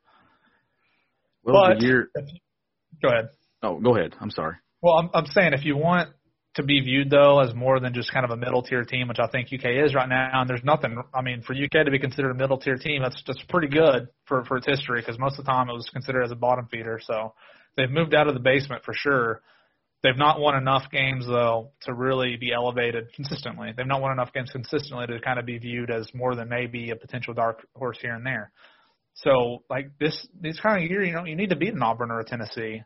[1.42, 2.08] Well, But- the year.
[3.02, 3.28] Go ahead.
[3.62, 4.14] Oh, go ahead.
[4.20, 4.56] I'm sorry.
[4.82, 6.10] Well, I'm, I'm saying if you want
[6.54, 9.18] to be viewed though as more than just kind of a middle tier team, which
[9.18, 11.02] I think UK is right now, and there's nothing.
[11.12, 14.08] I mean, for UK to be considered a middle tier team, that's that's pretty good
[14.26, 16.68] for for its history because most of the time it was considered as a bottom
[16.70, 17.00] feeder.
[17.02, 17.34] So
[17.76, 19.42] they've moved out of the basement for sure.
[20.02, 23.72] They've not won enough games though to really be elevated consistently.
[23.76, 26.90] They've not won enough games consistently to kind of be viewed as more than maybe
[26.90, 28.52] a potential dark horse here and there.
[29.14, 32.10] So like this, this kind of year, you know, you need to beat an Auburn
[32.10, 32.82] or a Tennessee.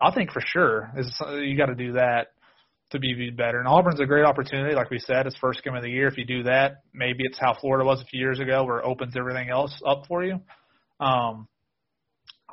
[0.00, 2.28] I think for sure is you got to do that
[2.90, 3.58] to be better.
[3.58, 6.08] And Auburn's a great opportunity, like we said, it's first game of the year.
[6.08, 8.84] If you do that, maybe it's how Florida was a few years ago, where it
[8.84, 10.40] opens everything else up for you.
[10.98, 11.48] Um,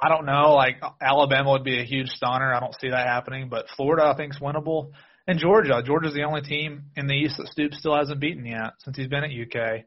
[0.01, 0.53] I don't know.
[0.53, 2.53] Like Alabama would be a huge stunner.
[2.53, 4.91] I don't see that happening, but Florida I think is winnable.
[5.27, 8.73] And Georgia, Georgia's the only team in the East that Stoops still hasn't beaten yet
[8.79, 9.83] since he's been at UK.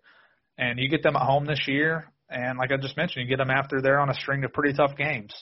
[0.59, 3.43] And you get them at home this year, and like I just mentioned, you get
[3.43, 5.33] them after they're on a string of pretty tough games.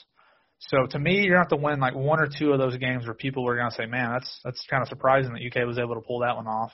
[0.59, 2.77] So to me, you're going to have to win like one or two of those
[2.77, 5.65] games where people are going to say, "Man, that's that's kind of surprising that UK
[5.65, 6.71] was able to pull that one off."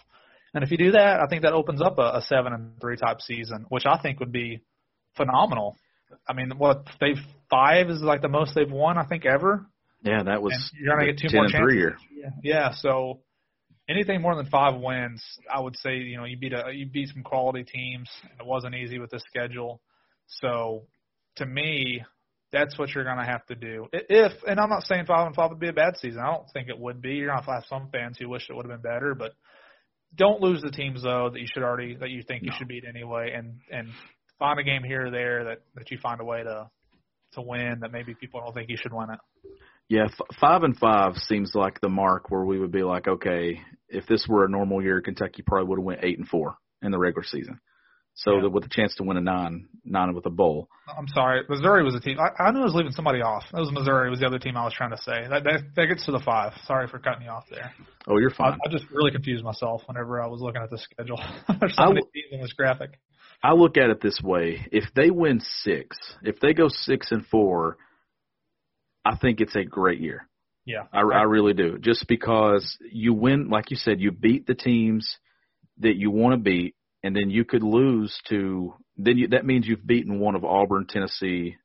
[0.54, 2.98] And if you do that, I think that opens up a, a seven and three
[2.98, 4.62] type season, which I think would be
[5.16, 5.76] phenomenal.
[6.28, 7.20] I mean, what they've
[7.50, 9.66] five is like the most they've won, I think, ever.
[10.04, 11.76] Yeah, that was And you're going to get two 10 more chances.
[11.76, 11.98] year.
[12.12, 12.72] Yeah, yeah.
[12.74, 13.22] So
[13.90, 17.10] anything more than five wins, I would say you know you beat a you beat
[17.10, 19.82] some quality teams, and it wasn't easy with the schedule.
[20.28, 20.84] So
[21.38, 22.04] to me,
[22.56, 23.88] that's what you're going to have to do.
[23.92, 26.22] If and I'm not saying five and five would be a bad season.
[26.22, 27.16] I don't think it would be.
[27.16, 29.34] You're going to have some fans who wish it would have been better, but
[30.16, 32.86] don't lose the teams though that you should already that you think you should beat
[32.88, 33.90] anyway, and and
[34.40, 36.70] find a game here or there that that you find a way to
[37.34, 39.20] to win that maybe people don't think you should win it.
[39.90, 43.60] Yeah, f- five and five seems like the mark where we would be like, okay,
[43.90, 46.92] if this were a normal year, Kentucky probably would have went eight and four in
[46.92, 47.60] the regular season.
[48.18, 48.44] So Yeah.
[48.44, 50.70] that with a chance to win a nine, nine with a bowl.
[50.88, 52.18] I'm sorry, Missouri was a team.
[52.18, 53.44] I, I knew I was leaving somebody off.
[53.52, 55.28] That was Missouri was the other team I was trying to say.
[55.30, 56.54] That that, that gets to the five.
[56.66, 57.74] Sorry for cutting you off there.
[58.08, 58.60] Oh, you're I, fine.
[58.66, 61.18] I just really confused myself whenever I was looking at the schedule.
[61.60, 63.00] There's I so many teams in this graphic.
[63.44, 67.26] I look at it this way: if they win six, if they go six and
[67.26, 67.78] four,
[69.04, 70.30] I think it's a great year.
[70.64, 71.78] Yeah, I, I really do.
[71.80, 75.18] Just because you win, like you said, you beat the teams
[75.80, 76.76] that you want to beat,
[77.06, 78.74] and then you could lose to.
[78.98, 81.56] Then you, that means you've beaten one of Auburn, Tennessee.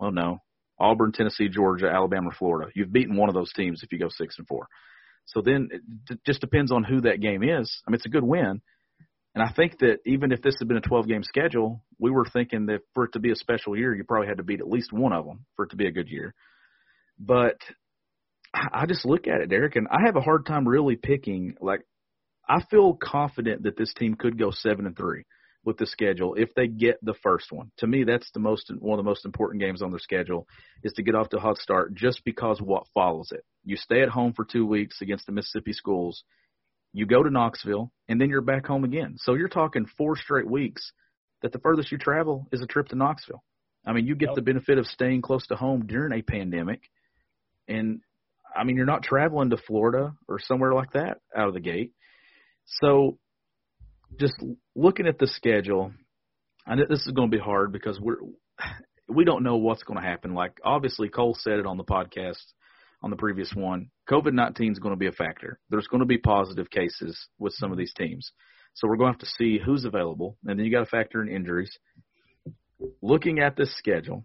[0.00, 0.38] Oh no,
[0.78, 2.70] Auburn, Tennessee, Georgia, Alabama, Florida.
[2.74, 4.68] You've beaten one of those teams if you go six and four.
[5.26, 7.82] So then it d- just depends on who that game is.
[7.86, 8.60] I mean, it's a good win.
[9.34, 12.26] And I think that even if this had been a 12 game schedule, we were
[12.32, 14.68] thinking that for it to be a special year, you probably had to beat at
[14.68, 16.34] least one of them for it to be a good year.
[17.18, 17.56] But
[18.54, 21.56] I I just look at it, Derek, and I have a hard time really picking.
[21.60, 21.80] Like,
[22.48, 25.24] I feel confident that this team could go seven and three
[25.64, 27.70] with the schedule if they get the first one.
[27.78, 30.46] To me, that's the most one of the most important games on their schedule
[30.82, 33.44] is to get off to a hot start, just because what follows it.
[33.64, 36.22] You stay at home for two weeks against the Mississippi schools.
[36.92, 39.16] You go to Knoxville, and then you're back home again.
[39.18, 40.92] So you're talking four straight weeks
[41.42, 43.42] that the furthest you travel is a trip to Knoxville.
[43.86, 44.36] I mean, you get Yep.
[44.36, 46.82] the benefit of staying close to home during a pandemic.
[47.68, 48.00] And
[48.54, 51.92] I mean, you're not traveling to Florida or somewhere like that out of the gate.
[52.66, 53.18] So
[54.18, 54.34] just
[54.74, 55.92] looking at the schedule,
[56.66, 58.18] I know this is going to be hard because we're
[59.08, 60.34] we don't know what's going to happen.
[60.34, 62.42] Like obviously Cole said it on the podcast
[63.02, 63.90] on the previous one.
[64.08, 65.58] COVID nineteen is going to be a factor.
[65.70, 68.32] There's going to be positive cases with some of these teams.
[68.74, 71.22] So we're going to have to see who's available, and then you got to factor
[71.22, 71.70] in injuries.
[73.00, 74.24] Looking at this schedule,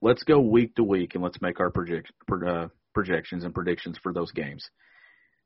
[0.00, 3.98] let's go week to week and let's make our project, pro- uh, projections and predictions
[4.00, 4.64] for those games.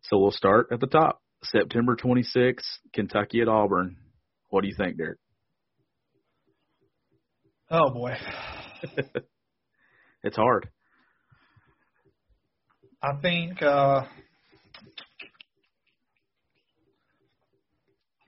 [0.03, 1.23] So we'll start at the top.
[1.45, 3.97] September 26th, Kentucky at Auburn.
[4.49, 5.19] What do you think, Derek?
[7.71, 8.15] Oh boy,
[10.23, 10.69] It's hard.
[13.03, 14.07] I think uh, I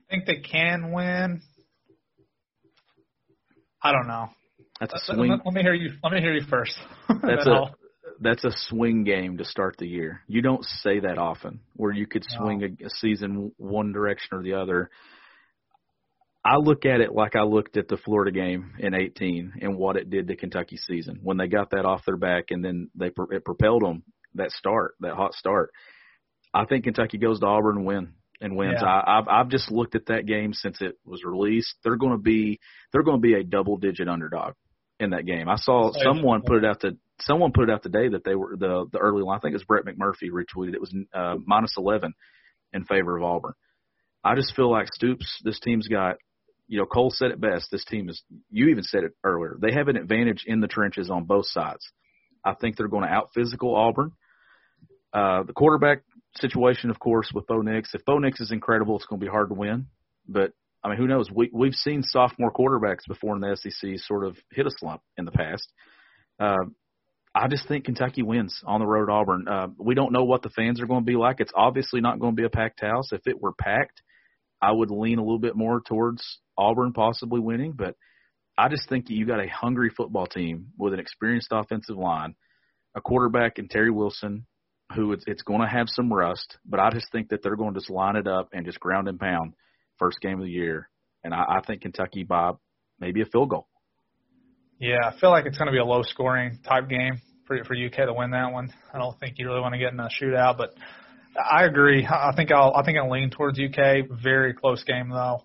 [0.09, 1.41] think they can win.
[3.81, 4.27] I don't know.
[4.79, 5.31] That's a Let- swing.
[5.31, 5.91] Let, let me hear you.
[6.03, 6.77] Let me hear you first.
[7.09, 7.71] That's a
[8.21, 10.21] that's a swing game to start the year.
[10.27, 12.37] You don't say that often, where you could No.
[12.45, 14.89] swing a, a season one direction or the other.
[16.43, 19.97] I look at it like I looked at the Florida game in 18 and what
[19.97, 23.11] it did to Kentucky's season when they got that off their back and then they
[23.31, 24.03] it propelled them
[24.35, 25.71] that start, that hot start.
[26.53, 28.79] I think Kentucky goes to Auburn and win and wins.
[28.81, 28.87] Yeah.
[28.87, 31.75] I, I've I've just looked at that game since it was released.
[31.83, 32.59] They're going to be
[32.93, 34.53] they're going to be a double digit underdog
[34.99, 35.49] in that game.
[35.49, 38.55] I saw someone put it out to someone put it out today that they were
[38.57, 39.37] the the early line.
[39.37, 40.73] I think it was Brett McMurphy retweeted.
[40.73, 42.13] It was uh, minus eleven
[42.73, 43.53] in favor of Auburn.
[44.23, 45.41] I just feel like Stoops.
[45.43, 46.17] This team's got.
[46.67, 47.69] You know, Cole said it best.
[47.71, 48.21] This team is.
[48.51, 49.57] You even said it earlier.
[49.59, 51.83] They have an advantage in the trenches on both sides.
[52.45, 54.11] I think they're going to out physical Auburn.
[55.11, 56.03] Uh, the quarterback
[56.35, 57.89] situation, of course, with Bo Nix.
[57.93, 59.87] If Bo Nix is incredible, it's going to be hard to win.
[60.27, 60.51] But
[60.83, 61.29] I mean, who knows?
[61.33, 65.25] We we've seen sophomore quarterbacks before in the SEC sort of hit a slump in
[65.25, 65.67] the past.
[66.39, 66.65] Uh,
[67.33, 69.47] I just think Kentucky wins on the road at Auburn.
[69.47, 71.39] Uh, we don't know what the fans are going to be like.
[71.39, 73.11] It's obviously not going to be a packed house.
[73.11, 74.01] If it were packed,
[74.61, 77.73] I would lean a little bit more towards Auburn possibly winning.
[77.73, 77.95] But
[78.57, 82.35] I just think you got a hungry football team with an experienced offensive line,
[82.95, 84.47] a quarterback in Terry Wilson,
[84.95, 86.57] who it's, it's going to have some rust.
[86.65, 89.07] But I just think that they're going to just line it up and just ground
[89.07, 89.53] and pound
[89.99, 90.89] first game of the year.
[91.23, 92.53] And I, I think Kentucky by
[92.99, 93.67] maybe a field goal.
[94.79, 97.75] Yeah, I feel like it's going to be a low scoring type game for for
[97.75, 98.73] UK to win that one.
[98.93, 100.73] I don't think you really want to get in a shootout, but
[101.37, 102.07] I agree.
[102.07, 104.07] I think I'll I think I'll lean towards UK.
[104.23, 105.43] Very close game though,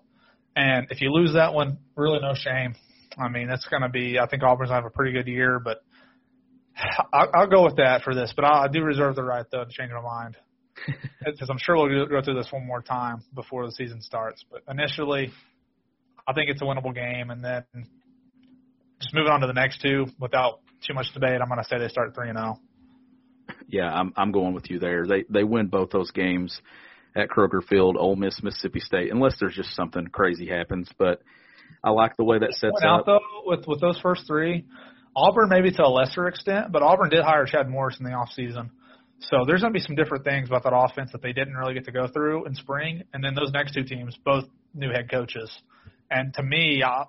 [0.55, 2.75] and if you lose that one, really no shame.
[3.17, 4.19] I mean, it's going to be.
[4.19, 5.83] I think Auburn's going to have a pretty good year, but
[7.13, 8.33] I'll, I'll go with that for this.
[8.35, 10.37] But I, I do reserve the right though to change my mind
[11.25, 14.45] because I'm sure we'll go through this one more time before the season starts.
[14.49, 15.31] But initially,
[16.25, 17.63] I think it's a winnable game, and then
[19.05, 21.77] just moving on to the next two without too much debate, I'm going to say
[21.77, 22.41] they start three and oh.
[22.41, 22.59] zero.
[23.67, 25.05] Yeah, I'm I'm going with you there.
[25.05, 26.59] They they win both those games
[27.15, 30.89] at Kroger Field, Ole Miss, Mississippi State, unless there's just something crazy happens.
[30.97, 31.21] But
[31.83, 33.05] I like the way that sets out up.
[33.05, 34.65] though with with those first three,
[35.15, 38.31] Auburn maybe to a lesser extent, but Auburn did hire Chad Morris in the off
[38.31, 38.71] season.
[39.19, 41.73] So there's going to be some different things about that offense that they didn't really
[41.73, 43.03] get to go through in spring.
[43.13, 45.49] And then those next two teams, both new head coaches.
[46.11, 47.05] And to me, I,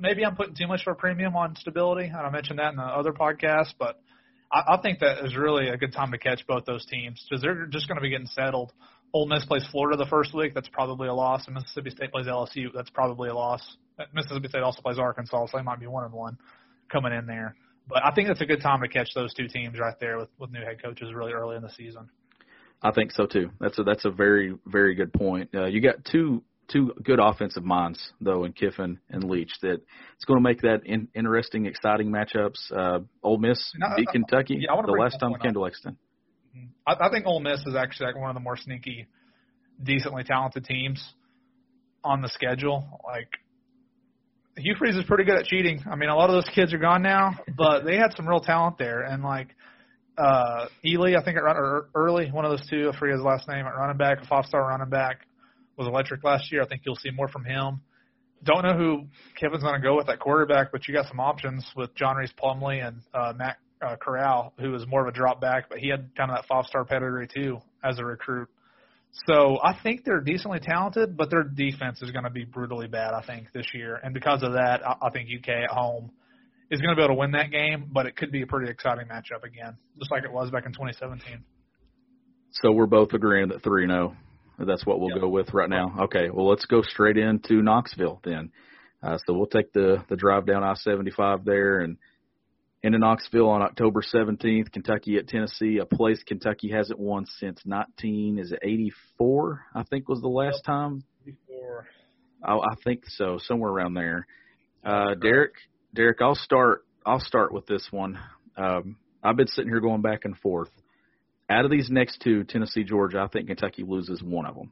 [0.00, 2.76] maybe I'm putting too much of a premium on stability, and I mentioned that in
[2.76, 4.00] the other podcast, but
[4.52, 7.42] I, I think that is really a good time to catch both those teams because
[7.42, 8.72] they're just going to be getting settled.
[9.12, 10.54] Ole Miss plays Florida the first week.
[10.54, 11.46] That's probably a loss.
[11.46, 12.68] And Mississippi State plays LSU.
[12.74, 13.76] That's probably a loss.
[14.12, 16.38] Mississippi State also plays Arkansas, so they might be one and one
[16.90, 17.56] coming in there.
[17.88, 20.28] But I think that's a good time to catch those two teams right there with,
[20.38, 22.10] with new head coaches really early in the season.
[22.82, 23.50] I think so too.
[23.58, 25.50] That's a that's a very very good point.
[25.52, 29.80] Uh, you got two two good offensive minds though in Kiffin and Leach that
[30.14, 32.72] it's going to make that in, interesting, exciting matchups.
[32.74, 35.54] Uh, Ole Miss No, beat I- Kentucky yeah, I the last time point it came
[35.54, 35.98] to Lexington.
[36.86, 39.06] I, I think Ole Miss is actually like one of the more sneaky,
[39.82, 41.02] decently talented teams
[42.04, 43.00] on the schedule.
[43.06, 43.28] Like
[44.56, 45.84] Hugh Freeze is pretty good at cheating.
[45.90, 48.40] I mean, a lot of those kids are gone now, but they had some real
[48.40, 49.02] talent there.
[49.02, 49.48] And like
[50.16, 53.24] uh Ely, I think at run or early, one of those two, I forget his
[53.24, 55.20] last name, at running back, a five star running back,
[55.78, 56.62] was electric last year.
[56.62, 57.80] I think you'll see more from him.
[58.44, 59.06] Don't know who
[59.40, 62.32] Kiffin's going to go with at quarterback, but you got some options with John Rhys
[62.40, 65.88] Plumlee and uh, Matt uh, Corral, who was more of a drop back, but he
[65.88, 68.48] had kind of that five star pedigree too as a recruit.
[69.26, 73.14] So I think they're decently talented, but their defense is going to be brutally bad.
[73.14, 76.10] I think this year, and because of that, I, I think UK at home
[76.70, 77.90] is going to be able to win that game.
[77.92, 80.72] But it could be a pretty exciting matchup again, just like it was back in
[80.72, 81.42] 2017.
[82.62, 84.16] So we're both agreeing that three zero.
[84.58, 85.20] That's what we'll Yep.
[85.20, 85.94] go with right now.
[86.04, 88.50] Okay, well let's go straight into Knoxville then.
[89.02, 91.96] Uh, so we'll take the the drive down I seventy five there and
[92.82, 94.70] into Knoxville on October seventeenth.
[94.72, 99.64] Kentucky at Tennessee, a place Kentucky hasn't won since nineteen is it eighty four?
[99.74, 101.04] I think was the last time.
[101.24, 101.86] Before
[102.42, 104.26] I, I think so, somewhere around there.
[104.84, 105.54] Uh, Derek,
[105.94, 106.84] Derek, I'll start.
[107.04, 108.18] I'll start with this one.
[108.56, 110.70] Um, I've been sitting here going back and forth.
[111.50, 114.70] Out of these next two, Tennessee, Georgia, I think Kentucky loses one of them.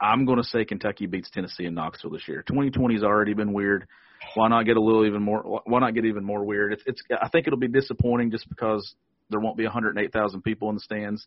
[0.00, 2.42] I'm going to say Kentucky beats Tennessee in Knoxville this year.
[2.42, 3.86] 2020 has already been weird.
[4.34, 5.62] Why not get a little even more?
[5.64, 6.72] Why not get even more weird?
[6.72, 7.02] It's, it's.
[7.22, 8.94] I think it'll be disappointing just because
[9.30, 11.24] there won't be 108,000 people in the stands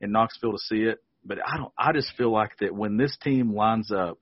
[0.00, 1.02] in Knoxville to see it.
[1.24, 1.72] But I don't.
[1.76, 4.18] I just feel like that when this team lines up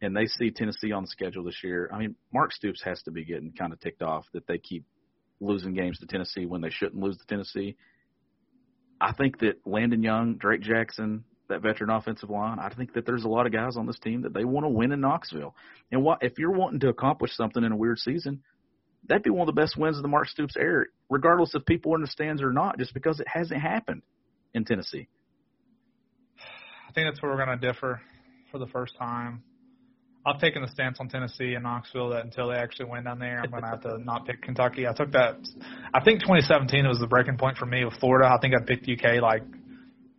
[0.00, 3.10] and they see Tennessee on the schedule this year, I mean, Mark Stoops has to
[3.10, 4.84] be getting kind of ticked off that they keep
[5.40, 7.76] losing games to Tennessee when they shouldn't lose to Tennessee.
[9.04, 12.58] I think that Landon Young, Drake Jackson, that veteran offensive line.
[12.58, 14.70] I think that there's a lot of guys on this team that they want to
[14.70, 15.54] win in Knoxville.
[15.92, 18.42] And what if you're wanting to accomplish something in a weird season,
[19.06, 21.92] that'd be one of the best wins of the Mark Stoops era, regardless if people
[21.92, 24.00] are in the stands or not, just because it hasn't happened
[24.54, 25.06] in Tennessee.
[26.88, 28.00] I think that's where we're going to differ
[28.50, 29.42] for the first time.
[30.26, 33.40] I've taken the stance on Tennessee and Knoxville that until they actually win down there,
[33.42, 34.86] I'm going to have to not pick Kentucky.
[34.88, 35.36] I took that.
[35.92, 38.28] I think 2017 was the breaking point for me with Florida.
[38.28, 39.42] I think I picked UK like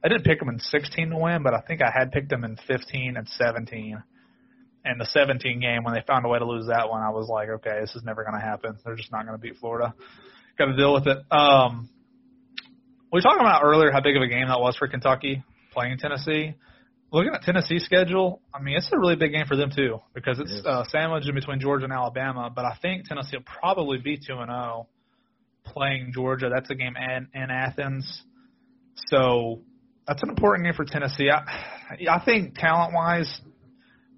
[0.04, 2.44] I didn't pick them in 16 to win, but I think I had picked them
[2.44, 4.04] in 15 and 17.
[4.88, 7.28] And the 17 game, when they found a way to lose that one, I was
[7.28, 8.78] like, okay, this is never going to happen.
[8.86, 9.96] They're just not going to beat Florida.
[10.60, 11.18] Got to deal with it.
[11.32, 11.90] Um,
[13.12, 15.44] we were talking about earlier how big of a game that was for Kentucky
[15.74, 16.54] playing Tennessee
[17.12, 20.40] looking at Tennessee's schedule, I mean, it's a really big game for them too because
[20.40, 22.52] it's it uh, sandwiched in between Georgia and Alabama.
[22.54, 24.88] But I think Tennessee will probably be two and zero oh
[25.66, 26.50] playing Georgia.
[26.54, 28.24] That's a game in, in Athens,
[29.08, 29.62] so
[30.08, 31.30] that's an important game for Tennessee.
[31.30, 31.44] I,
[32.10, 33.42] I think talent wise,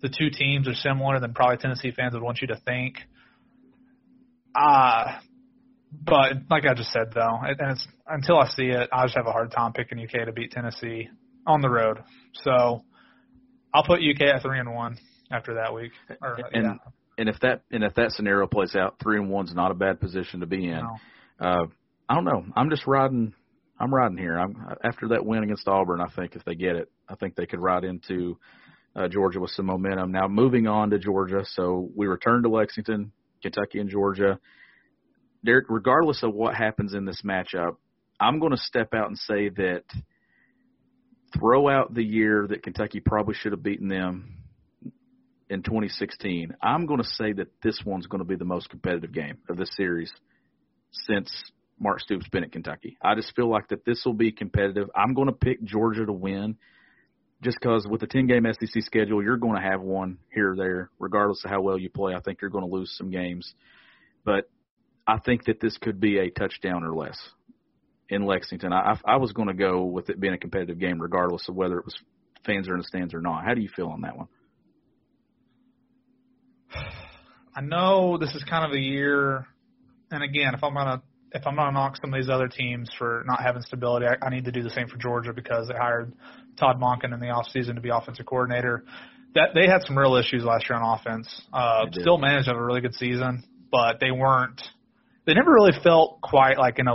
[0.02, 2.98] the two teams are similar than probably Tennessee fans would want you to think.
[4.56, 5.20] Uh
[5.90, 9.26] but like I just said though, and it's until I see it, I just have
[9.26, 11.10] a hard time picking UK to beat Tennessee
[11.48, 12.04] on the road.
[12.44, 12.84] So
[13.74, 14.98] I'll put UK at three and one
[15.32, 15.92] after that week.
[16.22, 16.74] Or, and yeah.
[17.18, 20.00] and if that and if that scenario plays out, three and one's not a bad
[20.00, 20.82] position to be in.
[20.82, 20.98] No.
[21.40, 21.66] Uh,
[22.10, 22.46] I don't know.
[22.56, 23.34] I'm just riding.
[23.80, 24.38] I'm riding here.
[24.38, 26.02] I'm after that win against Auburn.
[26.02, 28.38] I think if they get it, I think they could ride into
[28.96, 30.12] uh, Georgia with some momentum.
[30.12, 34.40] Now moving on to Georgia, so we return to Lexington, Kentucky, and Georgia.
[35.46, 37.76] Derek, regardless of what happens in this matchup,
[38.20, 39.84] I'm going to step out and say that
[41.34, 44.38] throw out the year that Kentucky probably should have beaten them
[45.50, 49.14] in 2016, I'm going to say that this one's going to be the most competitive
[49.14, 50.12] game of this series
[50.92, 51.32] since
[51.80, 52.98] Mark Stoops been at Kentucky.
[53.02, 54.90] I just feel like that this will be competitive.
[54.96, 56.58] I'm going to pick Georgia to win
[57.42, 60.56] just because with the 10 game SEC schedule, you're going to have one here or
[60.56, 62.16] there, regardless of how well you play.
[62.16, 63.54] I think you're going to lose some games.
[64.26, 64.50] But
[65.06, 67.18] I think that this could be a touchdown or less
[68.10, 68.74] in Lexington.
[68.74, 71.78] I, I was going to go with it being a competitive game, regardless of whether
[71.78, 71.96] it was
[72.46, 73.44] fans are in the stands or not.
[73.46, 74.28] How do you feel on that one?
[77.56, 79.48] I know this is kind of a year,
[80.12, 81.02] and again, if I'm gonna
[81.32, 84.30] if I'm gonna knock some of these other teams for not having stability, I, I
[84.30, 86.14] need to do the same for Georgia because they hired
[86.60, 88.86] Todd Monken in the off season to be offensive coordinator.
[89.34, 91.28] That they had some real issues last year on offense.
[91.52, 94.62] Uh, still managed to have a really good season, but they weren't
[95.28, 96.88] they never really felt quite like an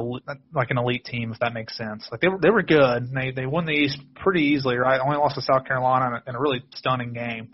[0.55, 2.09] like an elite team, if that makes sense.
[2.11, 3.11] Like they were they were good.
[3.15, 4.99] They they won the East pretty easily, right?
[4.99, 7.51] Only lost to South Carolina in a, in a really stunning game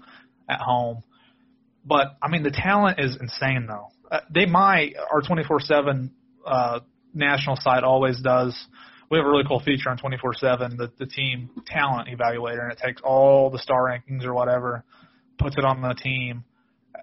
[0.49, 1.03] at home.
[1.85, 3.89] But I mean, the talent is insane, though.
[4.09, 6.11] Uh, they might our 24/7
[6.47, 6.81] uh,
[7.13, 8.57] national site always does.
[9.11, 12.79] We have a really cool feature on 24/7, the the team talent evaluator, and it
[12.79, 14.85] takes all the star rankings or whatever,
[15.39, 16.45] puts it on the team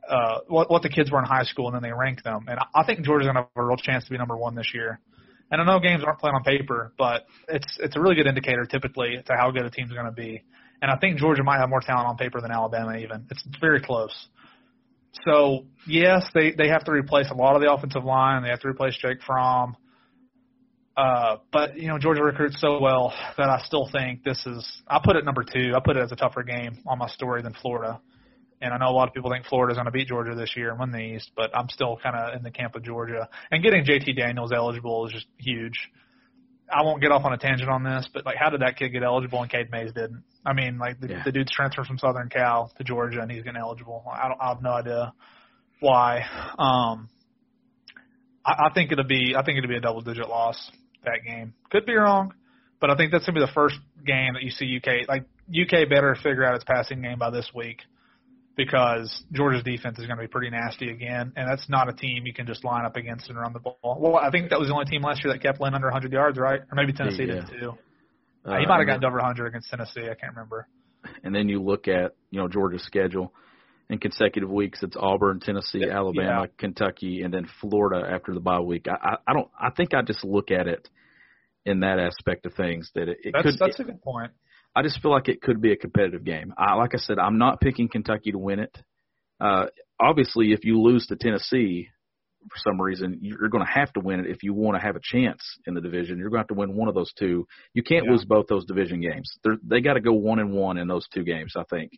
[0.09, 2.45] uh, what, what the kids were in high school, and then they rank them.
[2.47, 4.99] And I think Georgia's to have a real chance to be number one this year.
[5.51, 8.65] And I know games aren't played on paper, but it's it's a really good indicator
[8.65, 10.43] typically to how good a team's to be.
[10.81, 13.27] And I think Georgia might have more talent on paper than Alabama even.
[13.29, 14.27] It's, it's very close.
[15.23, 18.43] So yes, they they have to replace a lot of the offensive line.
[18.43, 19.77] They have to replace Jake Fromm.
[20.97, 24.81] Uh, but you know Georgia recruits so well that I still think this is.
[24.87, 25.73] I put it number two.
[25.75, 27.99] I put it as a tougher game on my story than Florida.
[28.61, 30.71] And I know a lot of people think Florida's going to beat Georgia this year
[30.71, 33.27] and win the East, but I'm still kind of in the camp of Georgia.
[33.51, 35.89] And getting JT Daniels eligible is just huge.
[36.71, 38.89] I won't get off on a tangent on this, but like, how did that kid
[38.89, 40.23] get eligible and Cade Mays didn't?
[40.45, 41.21] I mean, like the, yeah.
[41.23, 44.03] the dude's transferred from Southern Cal to Georgia and he's getting eligible.
[44.11, 45.13] I don't, I have no idea
[45.79, 46.21] why.
[46.57, 47.09] Um,
[48.43, 50.71] I, I think it'll be, I think it'll be a double digit loss
[51.03, 51.53] that game.
[51.71, 52.33] Could be wrong,
[52.79, 53.75] but I think that's gonna be the first
[54.05, 57.49] game that you see UK like UK better figure out its passing game by this
[57.53, 57.79] week
[58.55, 62.25] because Georgia's defense is going to be pretty nasty again, and that's not a team
[62.25, 63.77] you can just line up against and run the ball.
[63.83, 66.11] Well, I think that was the only team last year that kept Lynn under 100
[66.11, 66.61] yards, right?
[66.61, 67.41] Or maybe Tennessee yeah.
[67.41, 67.77] did too.
[68.45, 70.03] Uh, he might have gotten over 100 against Tennessee.
[70.03, 70.67] I can't remember.
[71.23, 73.33] And then you look at you know Georgia's schedule.
[73.87, 76.45] In consecutive weeks, it's Auburn, Tennessee, yeah, Alabama, yeah.
[76.57, 78.87] Kentucky, and then Florida after the bye week.
[78.87, 79.47] I, I, I don't.
[79.59, 80.89] I think I just look at it
[81.65, 83.59] in that aspect of things that it, it that's, could.
[83.59, 84.31] That's a good point.
[84.75, 86.53] I just feel like it could be a competitive game.
[86.57, 88.77] I, like I said, I'm not picking Kentucky to win it.
[89.39, 89.67] Uh,
[89.99, 91.89] obviously, if you lose to Tennessee
[92.49, 94.95] for some reason, you're going to have to win it if you want to have
[94.95, 96.17] a chance in the division.
[96.17, 97.47] You're going to have to win one of those two.
[97.73, 98.11] You can't yeah.
[98.11, 99.29] lose both those division games.
[99.43, 101.91] They're, they got to go one and one in those two games, I think,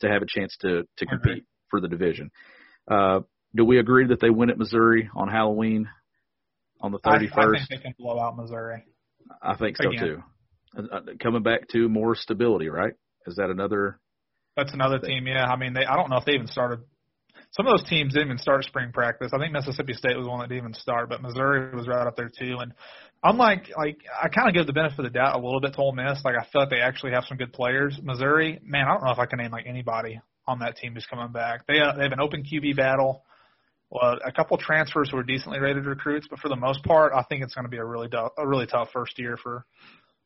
[0.00, 2.30] to have a chance to to compete for the division.
[2.90, 3.20] Uh,
[3.54, 5.88] do we agree that they win at Missouri on Halloween
[6.80, 7.30] on the 31st?
[7.36, 8.84] I, I think they can blow out Missouri.
[9.42, 10.04] I think so Again.
[10.04, 10.22] too.
[10.76, 12.94] Uh, coming back to more stability, right?
[13.26, 14.00] Is that another?
[14.56, 15.26] That's another team.
[15.26, 15.84] Yeah, I mean, they.
[15.84, 16.80] I don't know if they even started.
[17.52, 19.30] Some of those teams didn't even start spring practice.
[19.34, 22.16] I think Mississippi State was one that didn't even start, but Missouri was right up
[22.16, 22.56] there too.
[22.60, 22.72] And
[23.22, 25.74] I'm like, like I kind of give the benefit of the doubt a little bit
[25.74, 26.24] to Ole Miss.
[26.24, 27.98] Like I feel like they actually have some good players.
[28.02, 31.06] Missouri, man, I don't know if I can name like anybody on that team who's
[31.06, 31.66] coming back.
[31.66, 33.24] They uh, they have an open QB battle.
[33.90, 37.22] Well, a couple transfers who are decently rated recruits, but for the most part, I
[37.24, 39.66] think it's going to be a really tough, a really tough first year for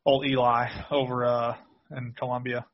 [0.07, 1.55] old Eli over uh,
[1.95, 2.65] in Columbia.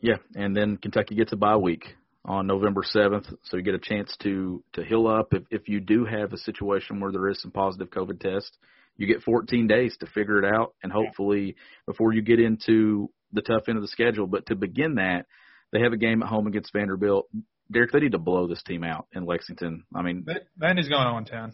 [0.00, 3.78] Yeah, and then Kentucky gets a bye week on November 7th, so you get a
[3.78, 5.32] chance to to heal up.
[5.32, 8.56] If if you do have a situation where there is some positive COVID test,
[8.96, 11.56] you get 14 days to figure it out, and hopefully
[11.86, 14.26] before you get into the tough end of the schedule.
[14.26, 15.26] But to begin that,
[15.72, 17.26] they have a game at home against Vanderbilt.
[17.72, 19.84] Derek, they need to blow this team out in Lexington.
[19.94, 20.26] I mean,
[20.60, 21.52] Vandy's going on 10.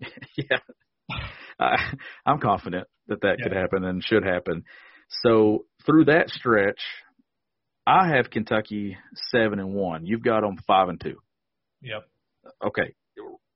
[0.36, 0.58] yeah,
[1.58, 1.76] I,
[2.26, 3.44] I'm confident that that yeah.
[3.44, 4.64] could happen and should happen.
[5.22, 6.80] So through that stretch,
[7.86, 8.96] I have Kentucky
[9.30, 10.06] seven and one.
[10.06, 11.18] You've got them five and two.
[11.82, 12.08] Yep.
[12.66, 12.94] Okay.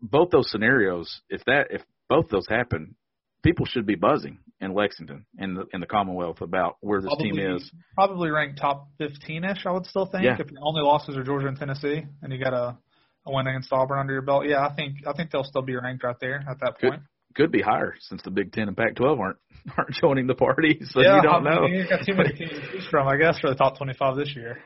[0.00, 2.94] Both those scenarios, if that if both those happen,
[3.42, 7.30] people should be buzzing in Lexington and the in the Commonwealth about where this probably,
[7.30, 7.70] team is.
[7.94, 10.24] Probably ranked top fifteen ish, I would still think.
[10.24, 10.36] Yeah.
[10.38, 12.76] If your only losses are Georgia and Tennessee and you got a,
[13.26, 15.74] a win against Auburn under your belt, yeah, I think I think they'll still be
[15.74, 16.94] ranked right there at that point.
[16.94, 17.02] Could,
[17.34, 19.36] could be higher since the Big Ten and Pac twelve aren't
[19.76, 21.60] aren't joining the party, so yeah, you don't I know.
[21.62, 23.94] mean, you got too many teams to choose from, I guess, for the top twenty
[23.94, 24.58] five this year.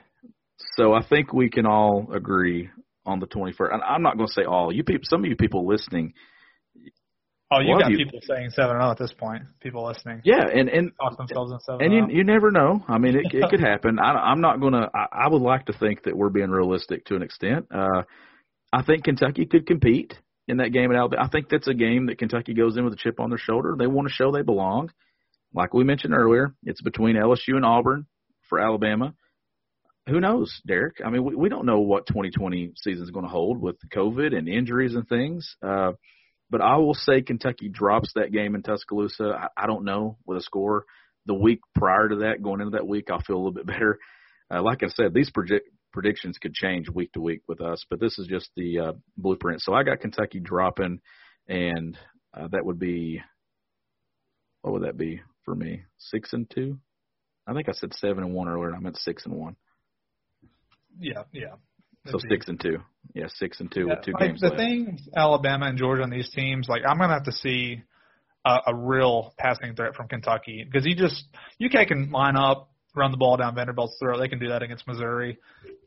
[0.76, 2.70] So I think we can all agree
[3.04, 3.74] on the 21st.
[3.74, 4.72] And I'm not going to say all.
[4.72, 6.12] You people, some of you people listening.
[7.50, 9.42] Oh, you got you- people saying seven seven zero at this point.
[9.60, 11.82] People listening Yeah, and and talk themselves in seven.
[11.92, 12.82] and you you never know.
[12.88, 13.98] I mean, it it could happen.
[13.98, 14.88] I, I'm not going to.
[14.94, 17.66] I would like to think that we're being realistic to an extent.
[17.70, 18.02] Uh,
[18.72, 21.22] I think Kentucky could compete in that game at Alabama.
[21.22, 23.74] I think that's a game that Kentucky goes in with a chip on their shoulder.
[23.78, 24.90] They want to show they belong.
[25.54, 28.06] Like we mentioned earlier, it's between LSU and Auburn
[28.48, 29.14] for Alabama.
[30.08, 30.96] Who knows, Derek?
[31.04, 34.36] I mean, we, we don't know what 2020 season is going to hold with COVID
[34.36, 35.56] and injuries and things.
[35.64, 35.92] Uh,
[36.50, 39.48] but I will say Kentucky drops that game in Tuscaloosa.
[39.56, 40.84] I, I don't know with a score.
[41.26, 43.98] The week prior to that, going into that week, I'll feel a little bit better.
[44.52, 48.00] Uh, like I said, these project, predictions could change week to week with us, but
[48.00, 49.60] this is just the uh, blueprint.
[49.62, 51.00] So I got Kentucky dropping,
[51.48, 51.96] and
[52.34, 53.20] uh, that would be
[54.62, 55.82] what would that be for me?
[55.98, 56.78] Six and two.
[57.46, 58.68] I think I said seven and one earlier.
[58.68, 59.56] and I meant six and one.
[60.98, 61.54] yeah, yeah.
[62.06, 62.78] So It'd six and two.
[63.14, 64.58] Yeah, six and two Yeah, with two like games the left.
[64.58, 67.82] thing, Alabama and Georgia and these teams, like I'm gonna have to see
[68.44, 71.24] a, a real passing threat from Kentucky because you just
[71.64, 74.18] UK can line up, run the ball down Vanderbilt's throat.
[74.18, 75.38] They can do that against Missouri.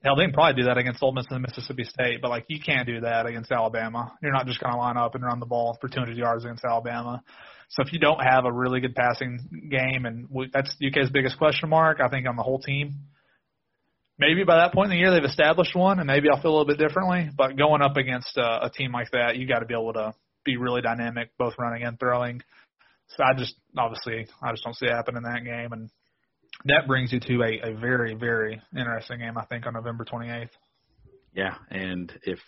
[0.03, 2.59] Hell, they can probably do that against Ole Miss and Mississippi State, but like you
[2.59, 4.13] can't do that against Alabama.
[4.21, 7.23] You're not just gonna line up and run the ball for 200 yards against Alabama.
[7.69, 11.37] So if you don't have a really good passing game, and we, that's UK's biggest
[11.37, 12.95] question mark, I think on the whole team
[14.17, 16.57] maybe by that point in the year they've established one, and maybe I'll feel a
[16.57, 17.29] little bit differently.
[17.35, 20.13] But going up against uh, a team like that, you got to be able to
[20.43, 22.41] be really dynamic, both running and throwing.
[23.09, 25.89] So I just obviously I just don't see it happen in that game, and
[26.65, 30.49] that brings you to a, a very very interesting game I think on November 28th.
[31.33, 32.39] Yeah, and if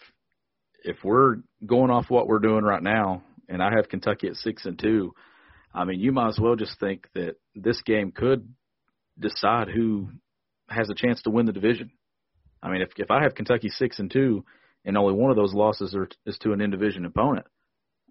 [0.83, 4.65] if we're going off what we're doing right now, and I have Kentucky at six
[4.65, 5.13] and two,
[5.73, 8.47] I mean, you might as well just think that this game could
[9.19, 10.09] decide who
[10.69, 11.91] has a chance to win the division.
[12.61, 14.45] I mean, if if I have Kentucky six and two,
[14.85, 17.45] and only one of those losses are, is to an in division opponent,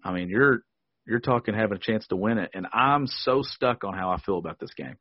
[0.03, 0.61] I mean, you're
[1.05, 4.19] you're talking having a chance to win it, and I'm so stuck on how I
[4.21, 4.95] feel about this game.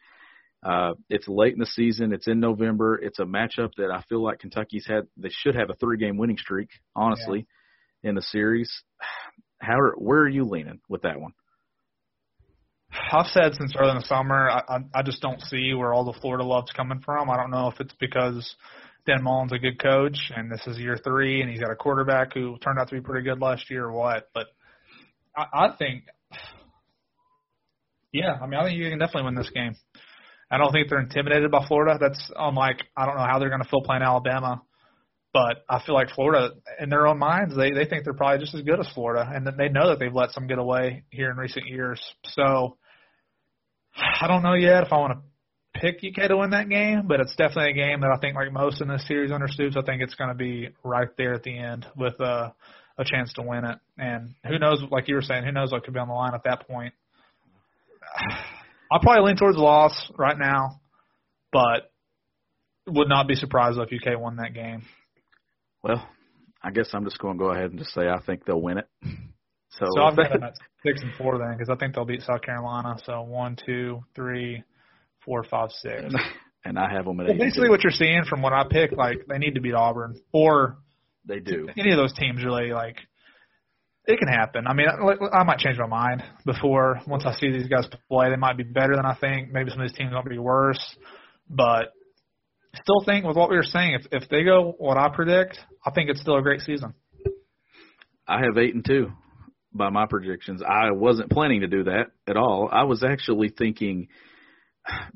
[0.66, 2.12] Uh, it's late in the season.
[2.12, 2.96] It's in November.
[2.96, 5.06] It's a matchup that I feel like Kentucky's had.
[5.16, 7.46] They should have a three-game winning streak, honestly,
[8.02, 8.72] in the series.
[9.60, 11.32] How are, where are you leaning with that one?
[13.12, 16.04] I've said since early in the summer, I, I, I just don't see where all
[16.04, 17.30] the Florida love's coming from.
[17.30, 18.54] I don't know if it's because
[19.06, 22.34] Dan Mullen's a good coach and this is year three and he's got a quarterback
[22.34, 24.28] who turned out to be pretty good last year or what.
[24.34, 24.48] But
[25.34, 26.04] I, I think,
[28.12, 29.74] yeah, I mean, I think you can definitely win this game.
[30.50, 31.98] I don't think they're intimidated by Florida.
[32.00, 34.62] That's um, unlike I don't know how they're going to feel playing Alabama,
[35.32, 38.54] but I feel like Florida, in their own minds, they they think they're probably just
[38.54, 41.36] as good as Florida, and they know that they've let some get away here in
[41.36, 42.00] recent years.
[42.24, 42.76] So
[43.96, 47.20] I don't know yet if I want to pick UK to win that game, but
[47.20, 49.82] it's definitely a game that I think, like most in this series under Stoops, I
[49.82, 52.54] think it's going to be right there at the end with a
[52.98, 53.78] a chance to win it.
[53.98, 56.34] And who knows, like you were saying, who knows what could be on the line
[56.34, 56.94] at that point.
[58.90, 60.80] I'll probably lean towards loss right now,
[61.52, 61.90] but
[62.86, 64.82] would not be surprised if UK won that game.
[65.82, 66.06] Well,
[66.62, 68.78] I guess I'm just going to go ahead and just say I think they'll win
[68.78, 68.88] it.
[69.70, 72.22] So, So I've got them at six and four then, because I think they'll beat
[72.22, 72.96] South Carolina.
[73.04, 74.62] So one, two, three,
[75.24, 76.14] four, five, six.
[76.64, 77.38] and I have them at Well, eight.
[77.38, 80.78] basically, what you're seeing from what I pick, like they need to beat Auburn or
[81.26, 81.68] they do.
[81.76, 82.44] any of those teams.
[82.44, 82.96] Really, like
[84.06, 84.66] it can happen.
[84.66, 88.30] I mean, I, I might change my mind before once I see these guys play.
[88.30, 89.52] They might be better than I think.
[89.52, 90.96] Maybe some of these teams won't be worse,
[91.48, 91.92] but
[92.74, 95.90] still think with what we were saying, if if they go what I predict, I
[95.90, 96.94] think it's still a great season.
[98.28, 99.12] I have eight and two
[99.72, 100.62] by my predictions.
[100.62, 102.68] I wasn't planning to do that at all.
[102.70, 104.08] I was actually thinking,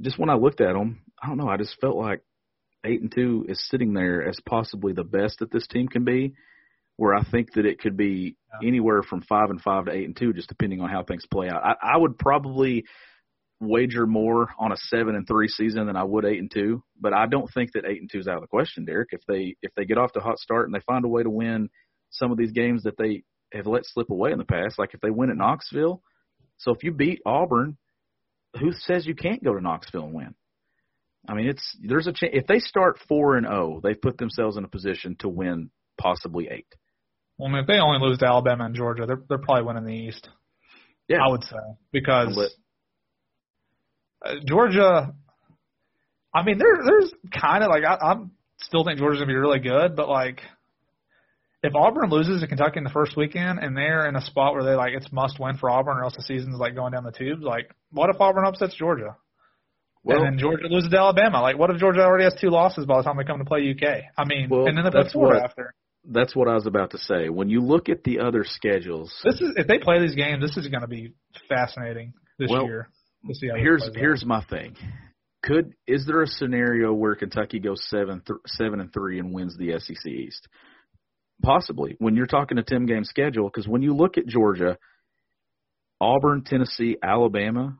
[0.00, 1.48] just when I looked at them, I don't know.
[1.48, 2.22] I just felt like
[2.84, 6.34] eight and two is sitting there as possibly the best that this team can be.
[7.00, 10.14] Where I think that it could be anywhere from five and five to eight and
[10.14, 11.64] two, just depending on how things play out.
[11.64, 12.84] I, I would probably
[13.58, 17.14] wager more on a seven and three season than I would eight and two, but
[17.14, 19.08] I don't think that eight and two is out of the question, Derek.
[19.12, 21.22] If they if they get off to a hot start and they find a way
[21.22, 21.70] to win
[22.10, 23.22] some of these games that they
[23.54, 26.02] have let slip away in the past, like if they win at Knoxville.
[26.58, 27.78] So if you beat Auburn,
[28.58, 30.34] who says you can't go to Knoxville and win?
[31.26, 34.58] I mean, it's there's a chance if they start four and zero, they've put themselves
[34.58, 36.66] in a position to win possibly eight.
[37.42, 39.94] I mean, if they only lose to Alabama and Georgia, they're they're probably winning the
[39.94, 40.28] East.
[41.08, 41.18] Yeah.
[41.24, 41.56] I would say
[41.92, 42.36] because
[44.24, 45.14] uh, Georgia.
[46.32, 48.30] I mean, there there's kind of like I, I'm
[48.60, 50.40] still think Georgia's gonna be really good, but like
[51.62, 54.62] if Auburn loses to Kentucky in the first weekend and they're in a spot where
[54.62, 57.12] they like it's must win for Auburn or else the season's like going down the
[57.12, 59.16] tubes, like what if Auburn upsets Georgia?
[60.02, 61.42] Well- and then Georgia loses to Alabama.
[61.42, 63.70] Like, what if Georgia already has two losses by the time they come to play
[63.70, 64.04] UK?
[64.16, 65.74] I mean, Well, and then they play that's what- after.
[66.04, 67.28] That's what I was about to say.
[67.28, 70.56] When you look at the other schedules, This is if they play these games, this
[70.56, 71.12] is going to be
[71.48, 72.88] fascinating this Well, year.
[73.22, 73.96] How this here's out.
[73.96, 74.76] here's my thing.
[75.42, 79.56] Could is there a scenario where Kentucky goes seven th- seven and three and wins
[79.58, 80.48] the SEC East?
[81.42, 81.96] Possibly.
[81.98, 84.78] When you're talking a ten game schedule, because when you look at Georgia,
[86.00, 87.76] Auburn, Tennessee, Alabama,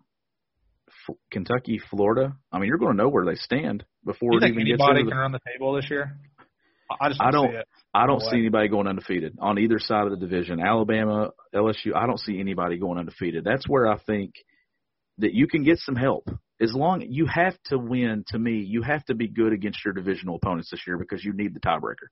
[1.09, 2.37] F- Kentucky, Florida.
[2.53, 4.81] I mean, you're going to know where they stand before you it think even gets
[4.83, 6.19] anybody into can the, run the table this year?
[7.01, 7.59] I just don't, don't- see.
[7.93, 10.61] I don't No see anybody going undefeated on either side of the division.
[10.61, 13.45] Alabama, LSU, I don't see anybody going undefeated.
[13.45, 14.35] That's where I think
[15.19, 16.29] that you can get some help.
[16.61, 19.95] As long you have to win to me, you have to be good against your
[19.95, 22.09] divisional opponents this year because you need the tiebreaker.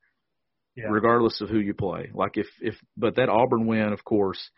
[0.74, 0.86] Yeah.
[0.90, 2.10] Regardless of who you play.
[2.14, 4.50] Like if if but that Auburn win, of course,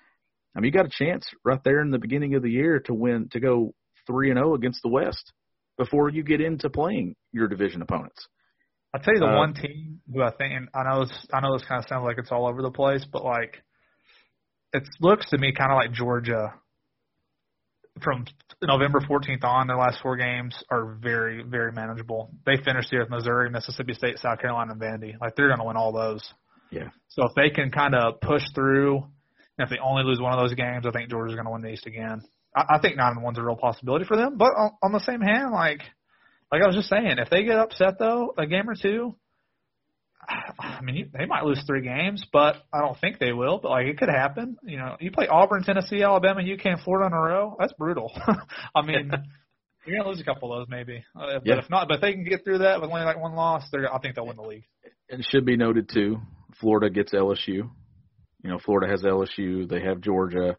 [0.55, 2.95] I mean you got a chance right there in the beginning of the year to
[2.95, 3.75] win to go
[4.07, 5.33] 3 and 0 against the West
[5.79, 8.27] before you get into playing your division opponents.
[8.93, 11.41] I'll tell you the Uh, one team who I think, and I know this, I
[11.41, 13.63] know this kind of sounds like it's all over the place, but like
[14.73, 16.55] it looks to me kind of like Georgia
[18.03, 18.25] from
[18.63, 19.67] November 14th on.
[19.67, 22.31] Their last four games are very, very manageable.
[22.47, 25.21] They finished here with Missouri, Mississippi State, South Carolina, and Vandy.
[25.21, 26.23] Like they're going to win all those.
[26.71, 26.89] Yeah.
[27.09, 30.39] So if they can kind of push through, and if they only lose one of
[30.39, 32.23] those games, I think Georgia's going to win the East again.
[32.57, 34.37] I, I think nine and one's a real possibility for them.
[34.37, 35.81] But on, on the same hand, like
[36.53, 39.15] like I was just saying, if they get upset though, a game or two,
[40.59, 43.59] I mean, you, they might lose three games, but I don't think they will.
[43.59, 44.57] But like, it could happen.
[44.63, 47.57] You know, you play Auburn, Tennessee, Alabama, UK, and Florida in a row.
[47.59, 48.13] That's brutal.
[48.75, 49.11] I mean,
[49.87, 51.05] you're gonna lose a couple of those maybe.
[51.17, 51.59] Uh, but Yeah.
[51.59, 53.93] if not, but if they can get through that with only like one loss, they're
[53.93, 54.65] I think they'll win the league.
[55.09, 56.19] It should be noted too.
[56.61, 57.47] Florida gets LSU.
[58.43, 59.69] You know, Florida has LSU.
[59.69, 60.57] They have Georgia,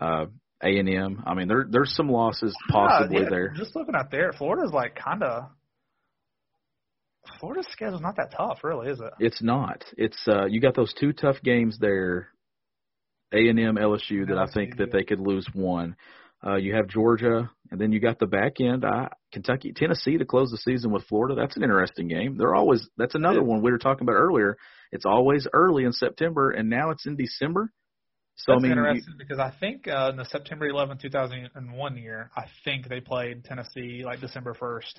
[0.00, 0.26] uh,
[0.64, 1.22] A and M.
[1.26, 3.54] I mean, there there's some losses possibly Yeah, yeah, there.
[3.56, 5.50] Just looking out there, Florida's like kind of.
[7.40, 9.12] Florida's schedule's not that tough, really, is it?
[9.18, 9.84] It's not.
[9.96, 12.28] It's uh, you got those two tough games there.
[13.32, 15.96] A and M, LSU that I think LSU, that they could lose one.
[16.46, 20.26] Uh, you have Georgia, and then you got the back end, I, Kentucky, Tennessee to
[20.26, 21.34] close the season with Florida.
[21.34, 22.36] That's an interesting game.
[22.36, 24.56] They're always that's another one we were talking about earlier.
[24.92, 27.72] It's always early in September, and now it's in December.
[28.36, 31.96] So That's I mean, you- interesting because I think uh, in the September 11, 2001
[31.96, 34.94] year, I think they played Tennessee like December 1st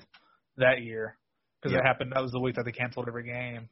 [0.56, 1.16] that year
[1.60, 1.80] because Yeah.
[1.80, 2.12] it happened.
[2.14, 3.68] That was the week that they canceled every game.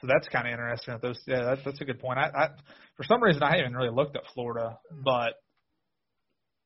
[0.00, 0.94] So that's kind of interesting.
[0.94, 2.18] That those, yeah, that's, that's a good point.
[2.18, 2.48] I, I,
[2.96, 5.34] for some reason, I haven't really looked at Florida, but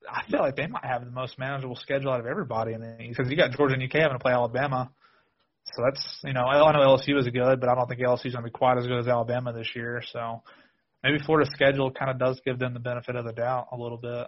[0.08, 2.96] I feel like they might have the most manageable schedule out of everybody in the
[3.08, 4.90] because you got Georgia and UK having to play Alabama.
[5.74, 8.42] So that's you know I know LSU is good, but I don't think LSU's going
[8.42, 10.02] to be quite as good as Alabama this year.
[10.12, 10.42] So
[11.02, 13.98] maybe Florida's schedule kind of does give them the benefit of the doubt a little
[13.98, 14.26] bit.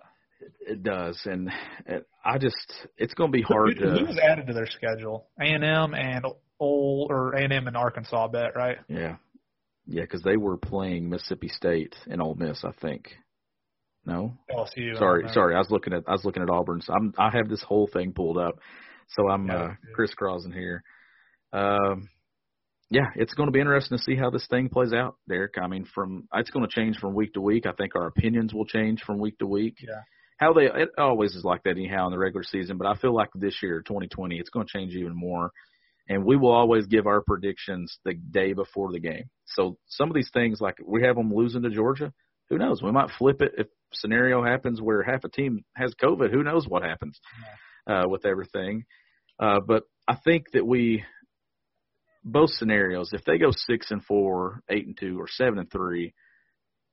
[0.60, 1.50] it does, and
[1.86, 2.56] it, I just
[2.96, 3.98] it's going to be hard who, to.
[3.98, 5.28] who was added to their schedule?
[5.40, 6.24] A and M and
[6.58, 8.78] Ole or A and M and Arkansas, I bet right?
[8.88, 9.16] Yeah,
[9.86, 13.08] yeah, because they were playing Mississippi State and Ole Miss, I think.
[14.04, 14.98] No, LSU.
[14.98, 16.88] Sorry, sorry, I was looking at I was looking at Auburn's.
[16.88, 18.58] I'm I have this whole thing pulled up,
[19.10, 20.82] so I'm Yeah, uh, crisscrossing here.
[21.52, 22.08] Um,
[22.92, 25.54] yeah, it's going to be interesting to see how this thing plays out, Derek.
[25.60, 27.64] I mean, from it's going to change from week to week.
[27.64, 29.78] I think our opinions will change from week to week.
[29.80, 30.02] Yeah.
[30.36, 33.14] how they it always is like that anyhow in the regular season, but I feel
[33.14, 35.52] like this year, 2020, it's going to change even more.
[36.08, 39.24] And we will always give our predictions the day before the game.
[39.46, 42.12] So some of these things, like we have them losing to Georgia,
[42.50, 42.82] who knows?
[42.82, 46.30] We might flip it if scenario happens where half a team has COVID.
[46.30, 47.18] Who knows what happens
[47.86, 48.84] uh, with everything?
[49.38, 51.04] Uh, but I think that we
[52.24, 56.14] both scenarios, if they go six and four, eight and two, or seven and three,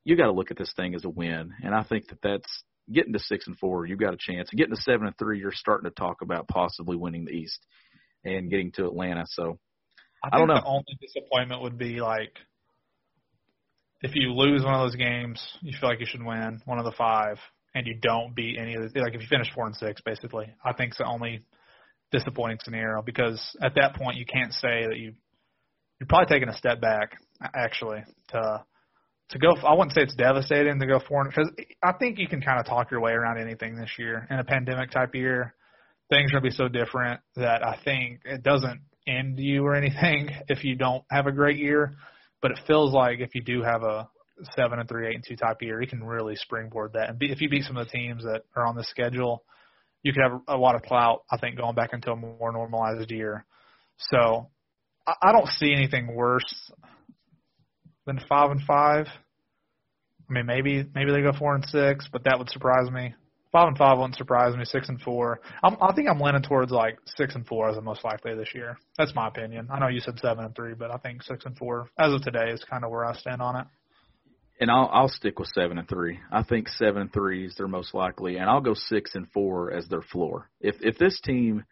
[0.04, 1.54] you got to look at this thing as a win.
[1.64, 4.50] And I think that that's getting to six and four, you've got a chance.
[4.52, 7.60] And getting to seven and three, you're starting to talk about possibly winning the East
[8.24, 9.26] and getting to Atlanta.
[9.28, 9.60] So
[10.24, 10.56] I, I don't know.
[10.56, 12.34] The only disappointment would be like
[14.02, 16.86] if you lose one of those games, you feel like you should win one of
[16.86, 17.38] the five,
[17.76, 20.48] and you don't beat any of the like if you finish four and six, basically.
[20.64, 21.44] I think the only
[22.12, 25.14] disappointing scenario because at that point you can't say that you
[26.00, 27.18] you're probably taking a step back
[27.56, 28.64] actually to
[29.30, 29.50] to go.
[29.64, 31.52] I wouldn't say it's devastating to go four because
[31.84, 34.44] I think you can kind of talk your way around anything this year in a
[34.44, 35.54] pandemic type year.
[36.10, 40.30] Things are gonna be so different that I think it doesn't end you or anything
[40.48, 41.96] if you don't have a great year.
[42.42, 44.10] But it feels like if you do have a
[44.56, 47.10] seven and three, eight and two type year, you can really springboard that.
[47.10, 49.44] And be, if you beat some of the teams that are on the schedule,
[50.04, 51.24] you could have a lot of clout.
[51.32, 53.46] I think going back into a more normalized year.
[53.98, 54.50] So
[55.06, 56.72] I, I don't see anything worse
[58.06, 59.08] than five and five.
[60.30, 63.14] I mean, maybe maybe they go four and six, but that would surprise me.
[63.52, 64.64] Five and five wouldn't surprise me.
[64.64, 67.82] Six and four, I'm, I think I'm leaning towards like six and four as the
[67.82, 68.78] most likely this year.
[68.98, 69.70] That's my opinion.
[69.72, 72.22] I know you said seven and three, but I think six and four as of
[72.22, 73.66] today is kind of where I stand on it.
[74.60, 76.20] And I'll I'll stick with seven and three.
[76.32, 79.72] I think seven and three is their most likely, and I'll go six and four
[79.72, 80.50] as their floor.
[80.60, 81.64] If if this team,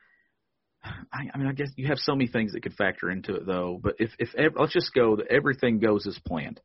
[0.84, 3.46] I, I mean, I guess you have so many things that could factor into it
[3.46, 3.78] though.
[3.82, 6.62] But if if ev- let's just go that everything goes as planned,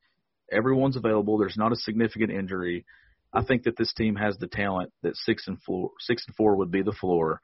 [0.50, 1.38] everyone's available.
[1.38, 2.84] There's not a significant injury.
[3.32, 6.56] I think that this team has the talent that six and four six and four
[6.56, 7.40] would be the floor,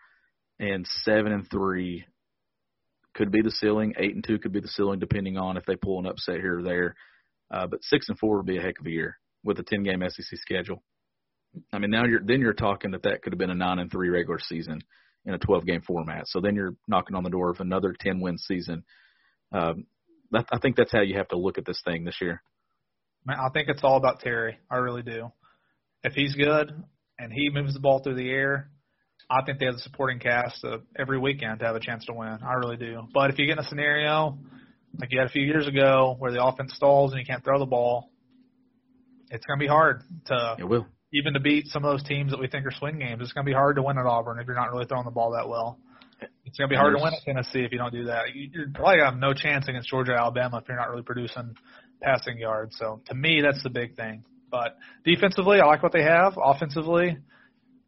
[0.60, 2.04] and seven and three
[3.14, 3.94] could be the ceiling.
[3.98, 6.60] Eight and two could be the ceiling, depending on if they pull an upset here
[6.60, 6.94] or there.
[7.50, 9.82] Uh, but six and four would be a heck of a year with a ten
[9.82, 10.82] game SEC schedule.
[11.72, 13.90] I mean, now you're then you're talking that that could have been a nine and
[13.90, 14.80] three regular season
[15.24, 16.24] in a twelve game format.
[16.26, 18.84] So then you're knocking on the door of another ten win season.
[19.52, 19.86] Um,
[20.30, 22.42] that, I think that's how you have to look at this thing this year.
[23.24, 24.58] Man, I think it's all about Terry.
[24.70, 25.32] I really do.
[26.04, 26.70] If he's good
[27.18, 28.70] and he moves the ball through the air,
[29.30, 32.12] I think they have the supporting cast uh, every weekend to have a chance to
[32.14, 32.38] win.
[32.42, 33.02] I really do.
[33.12, 34.38] But if you get in a scenario
[34.98, 37.58] like you had a few years ago where the offense stalls and you can't throw
[37.58, 38.10] the ball,
[39.30, 40.86] it's going to be hard to It will.
[41.12, 43.20] even to beat some of those teams that we think are swing games.
[43.22, 45.10] It's going to be hard to win at Auburn if you're not really throwing the
[45.10, 45.78] ball that well.
[46.44, 48.34] It's going to be hard to win at Tennessee if you don't do that.
[48.34, 51.54] You- You're probably have no chance against Georgia, Alabama if you're not really producing
[52.02, 52.76] passing yards.
[52.78, 54.24] So to me, that's the big thing.
[54.50, 56.38] But defensively, I like what they have.
[56.42, 57.18] Offensively,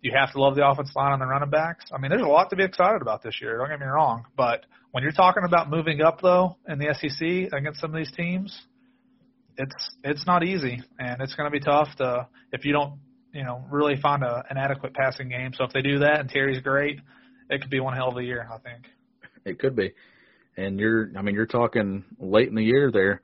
[0.02, 1.86] you have to love the offense line and the running backs.
[1.94, 3.56] I mean, there's a lot to be excited about this year.
[3.58, 4.24] Don't get me wrong.
[4.36, 8.12] But when you're talking about moving up though in the SEC against some of these
[8.16, 8.58] teams,
[9.56, 12.98] it's it's not easy, and it's going to be tough to if you don't
[13.32, 15.52] you know really find a, an adequate passing game.
[15.54, 16.98] So if they do that and Terry's great,
[17.48, 18.48] it could be one hell of a year.
[18.50, 18.86] I think.
[19.44, 19.92] It could be.
[20.56, 23.22] And you're, I mean, you're talking late in the year there,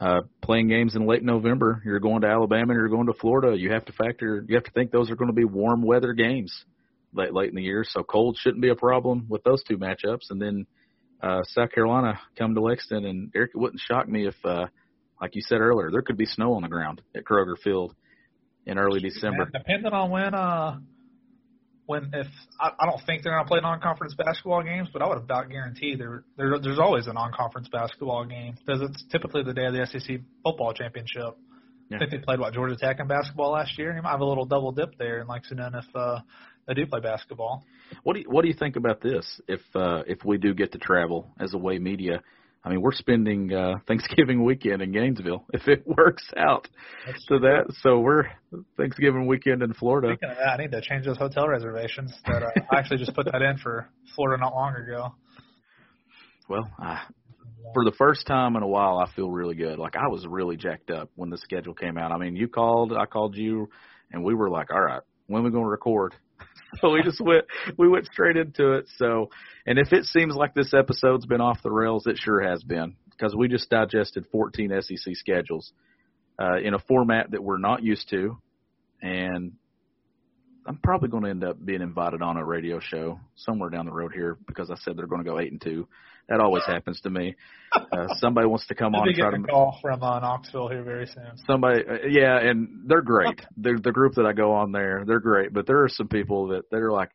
[0.00, 1.82] uh, playing games in late November.
[1.84, 3.56] You're going to Alabama, you're going to Florida.
[3.56, 6.12] You have to factor, you have to think those are going to be warm weather
[6.12, 6.64] games
[7.12, 7.84] late, late in the year.
[7.86, 10.30] So cold shouldn't be a problem with those two matchups.
[10.30, 10.66] And then,
[11.22, 14.66] uh, South Carolina come to Lexington and Eric, it wouldn't shock me if, uh,
[15.20, 17.94] like you said earlier, there could be snow on the ground at Kroger Field
[18.66, 19.44] in early December.
[19.44, 20.78] Man, depending on when uh
[21.86, 22.26] when if
[22.60, 25.94] I, I don't think they're gonna play non-conference basketball games, but I would about guarantee
[25.96, 29.86] there, there there's always a non-conference basketball game because it's typically the day of the
[29.86, 31.36] SEC football championship.
[31.88, 31.96] Yeah.
[31.96, 33.94] I think they played what Georgia Tech in basketball last year.
[33.94, 36.20] You might have a little double dip there in Lexington if uh,
[36.66, 37.64] they do play basketball.
[38.02, 39.40] What do you, what do you think about this?
[39.48, 42.22] If uh, if we do get to travel as away media,
[42.64, 46.68] I mean we're spending uh, Thanksgiving weekend in Gainesville if it works out
[47.28, 47.74] to that.
[47.82, 48.24] So we're
[48.76, 50.14] Thanksgiving weekend in Florida.
[50.14, 52.12] Speaking of that, I need to change those hotel reservations.
[52.26, 55.14] That uh, I actually just put that in for Florida not long ago.
[56.48, 56.98] Well, uh,
[57.72, 59.78] for the first time in a while, I feel really good.
[59.78, 62.12] Like I was really jacked up when the schedule came out.
[62.12, 63.68] I mean, you called, I called you,
[64.10, 66.14] and we were like, all right, when are we going to record?
[66.80, 67.44] so we just went
[67.76, 68.86] we went straight into it.
[68.96, 69.30] So,
[69.66, 72.96] and if it seems like this episode's been off the rails, it sure has been
[73.10, 75.72] because we just digested 14 SEC schedules
[76.40, 78.38] uh, in a format that we're not used to,
[79.00, 79.52] and
[80.66, 83.92] I'm probably going to end up being invited on a radio show somewhere down the
[83.92, 85.88] road here because I said they're going to go eight and two.
[86.28, 87.34] That always happens to me.
[87.74, 90.82] Uh, somebody wants to come on and try to a call from uh, Knoxville here
[90.82, 91.36] very soon.
[91.46, 93.40] Somebody, uh, yeah, and they're great.
[93.56, 95.52] the the group that I go on there, they're great.
[95.52, 97.10] But there are some people that they're like,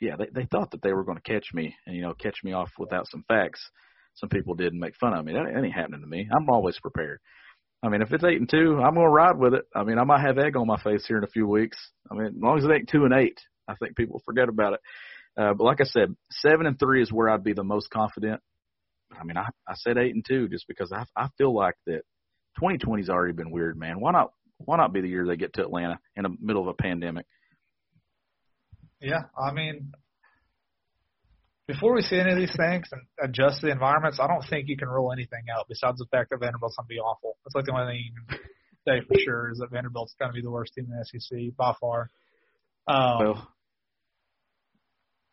[0.00, 2.38] yeah, they they thought that they were going to catch me and you know catch
[2.44, 3.60] me off without some facts.
[4.14, 5.32] Some people did and make fun of me.
[5.32, 6.28] That, that ain't happening to me.
[6.30, 7.20] I'm always prepared.
[7.82, 9.64] I mean, if it's eight and two, I'm gonna ride with it.
[9.74, 11.78] I mean, I might have egg on my face here in a few weeks.
[12.10, 14.74] I mean, as long as it ain't two and eight, I think people forget about
[14.74, 14.80] it.
[15.36, 18.40] Uh, but like I said, seven and three is where I'd be the most confident.
[19.18, 22.02] I mean, I I said eight and two just because I I feel like that
[22.60, 24.00] 2020's already been weird, man.
[24.00, 26.68] Why not why not be the year they get to Atlanta in the middle of
[26.68, 27.26] a pandemic?
[29.00, 29.92] Yeah, I mean,
[31.66, 34.76] before we see any of these things and adjust the environments, I don't think you
[34.76, 37.36] can rule anything out besides the fact that Vanderbilt's to be awful.
[37.44, 38.38] That's like the only thing you can
[38.86, 41.56] say for sure is that Vanderbilt's going to be the worst team in the SEC
[41.56, 42.10] by far.
[42.86, 43.48] Um, well,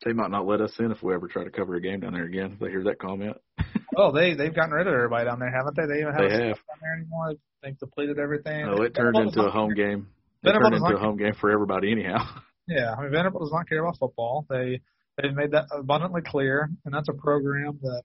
[0.08, 2.14] they might not let us in if we ever try to cover a game down
[2.14, 2.54] there again.
[2.54, 3.38] If they hear that comment.
[3.98, 5.86] oh, they they've gotten rid of everybody down there, haven't they?
[5.86, 6.56] They even have, they have.
[6.56, 7.34] down there anymore.
[7.62, 8.66] They've depleted everything.
[8.66, 10.08] Oh, it turned into a home game.
[10.44, 12.20] It turned into a home game for everybody anyhow.
[12.70, 14.46] Yeah, I mean Vanderbilt does not care about football.
[14.50, 14.82] They
[15.22, 18.04] They've made that abundantly clear, and that's a program that,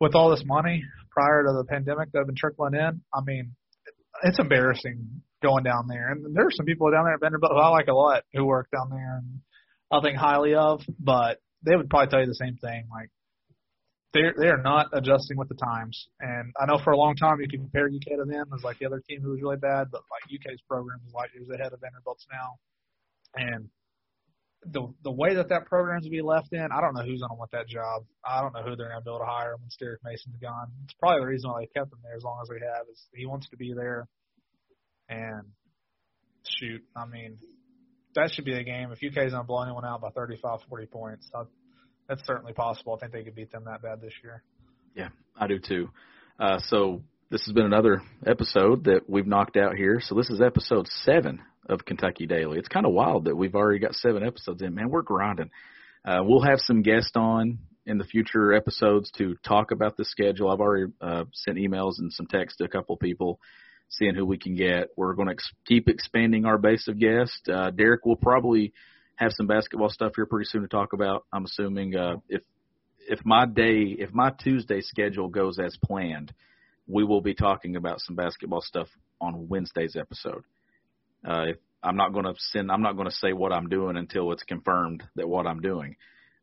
[0.00, 3.54] with all this money prior to the pandemic that have been trickling in, I mean,
[4.22, 6.10] it's embarrassing going down there.
[6.10, 8.44] And there are some people down there at Vanderbilt who I like a lot who
[8.44, 9.40] work down there and
[9.92, 12.88] I think highly of, but they would probably tell you the same thing.
[12.90, 13.10] Like
[14.14, 16.08] they they are not adjusting with the times.
[16.18, 18.78] And I know for a long time you can compare UK to them as like
[18.78, 21.72] the other team who was really bad, but like UK's program is like years ahead
[21.72, 22.56] of Vanderbilt's now.
[23.34, 23.68] And
[24.64, 27.34] the the way that that program's to be left in, I don't know who's to
[27.34, 28.04] want that job.
[28.24, 30.68] I don't know who they're to be able to hire when Derek Mason's gone.
[30.84, 32.86] It's probably the reason why they kept him there as long as they have.
[32.90, 34.06] Is he wants to be there,
[35.08, 35.42] and
[36.44, 37.38] shoot, I mean,
[38.14, 38.90] that should be a game.
[38.92, 41.44] If going to blow anyone out by 35, 40 points, I,
[42.08, 42.94] that's certainly possible.
[42.94, 44.42] I think they could beat them that bad this year.
[44.94, 45.90] Yeah, I do too.
[46.38, 50.00] Uh, so this has been another episode that we've knocked out here.
[50.02, 52.58] So this is episode seven of Kentucky Daily.
[52.58, 54.74] It's kind of wild that we've already got seven episodes in.
[54.74, 55.50] Man, we're grinding.
[56.04, 60.50] Uh, we'll have some guests on in the future episodes to talk about the schedule.
[60.50, 63.40] I've already uh, sent emails and some texts to a couple people,
[63.92, 64.88] seeing who we can get.
[64.96, 67.40] We're going to ex- keep expanding our base of guests.
[67.48, 68.72] Uh, Derek will probably
[69.16, 71.24] have some basketball stuff here pretty soon to talk about.
[71.32, 72.42] I'm assuming uh, if
[73.08, 76.32] if my day, if my Tuesday schedule goes as planned,
[76.86, 78.88] we will be talking about some basketball stuff
[79.20, 80.44] on Wednesday's episode.
[81.26, 83.96] Uh, if I'm not going to send, I'm not going to say what I'm doing
[83.96, 85.96] until it's confirmed that what I'm doing.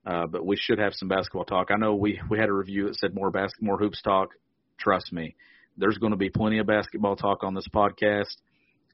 [0.05, 1.69] Uh, but we should have some basketball talk.
[1.71, 4.29] I know we we had a review that said more basket, more hoops talk.
[4.77, 5.35] Trust me,
[5.79, 8.35] there's going to be plenty of basketball talk on this podcast,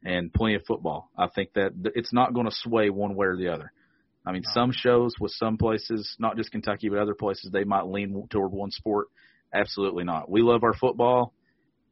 [0.04, 1.10] and plenty of football.
[1.18, 3.72] I think that it's not going to sway one way or the other.
[4.26, 7.86] I mean, some shows with some places, not just Kentucky, but other places, they might
[7.86, 9.08] lean toward one sport.
[9.54, 10.30] Absolutely not.
[10.30, 11.34] We love our football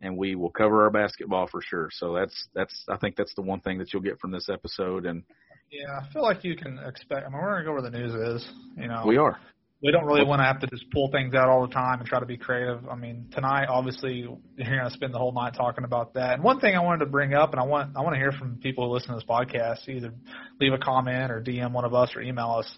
[0.02, 1.90] and we will cover our basketball for sure.
[1.92, 5.06] So that's that's I think that's the one thing that you'll get from this episode.
[5.06, 5.24] And
[5.72, 7.26] yeah, I feel like you can expect.
[7.26, 8.52] I mean, we're gonna go where the news is.
[8.78, 9.40] You know, we are.
[9.84, 12.08] We don't really want to have to just pull things out all the time and
[12.08, 12.88] try to be creative.
[12.88, 16.36] I mean, tonight obviously you're gonna spend the whole night talking about that.
[16.36, 18.32] And one thing I wanted to bring up, and I want I want to hear
[18.32, 20.14] from people who listen to this podcast, either
[20.62, 22.78] leave a comment or DM one of us or email us.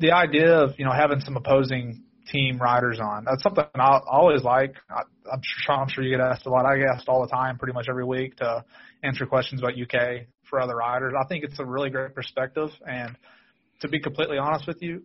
[0.00, 2.02] The idea of you know having some opposing
[2.32, 3.24] team writers on.
[3.24, 4.74] That's something I always like.
[4.88, 6.64] I, I'm sure I'm sure you get asked a lot.
[6.64, 8.64] I get asked all the time, pretty much every week, to
[9.02, 11.12] answer questions about UK for other writers.
[11.18, 12.70] I think it's a really great perspective.
[12.86, 13.16] And
[13.82, 15.02] to be completely honest with you,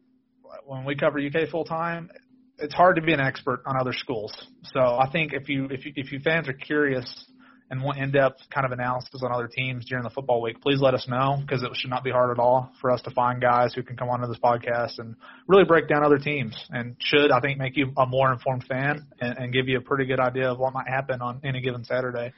[0.65, 2.09] when we cover UK full time,
[2.57, 4.33] it's hard to be an expert on other schools.
[4.73, 7.25] So I think if you if you if you fans are curious
[7.69, 10.93] and want in-depth kind of analysis on other teams during the football week, please let
[10.93, 13.73] us know because it should not be hard at all for us to find guys
[13.73, 15.15] who can come onto this podcast and
[15.47, 19.07] really break down other teams and should I think make you a more informed fan
[19.21, 21.85] and, and give you a pretty good idea of what might happen on any given
[21.85, 22.33] Saturday.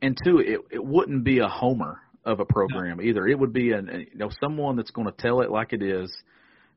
[0.00, 3.02] And two, it it wouldn't be a homer of a program no.
[3.02, 3.26] either.
[3.26, 6.12] It would be an you know someone that's going to tell it like it is,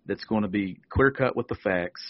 [0.06, 2.02] that's going to be clear cut with the facts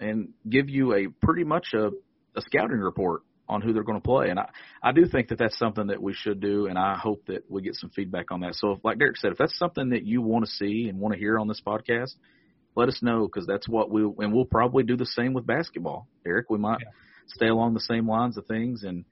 [0.00, 1.90] and give you a pretty much a
[2.36, 4.28] a scouting report on who they're going to play.
[4.28, 4.48] And I,
[4.82, 7.62] I do think that that's something that we should do, and I hope that we
[7.62, 8.54] get some feedback on that.
[8.54, 11.14] So, if, like Derek said, if that's something that you want to see and want
[11.14, 12.14] to hear on this podcast,
[12.74, 16.06] let us know because that's what we and we'll probably do the same with basketball.
[16.24, 16.90] Derek, we might yeah.
[17.28, 19.04] stay along the same lines of things, and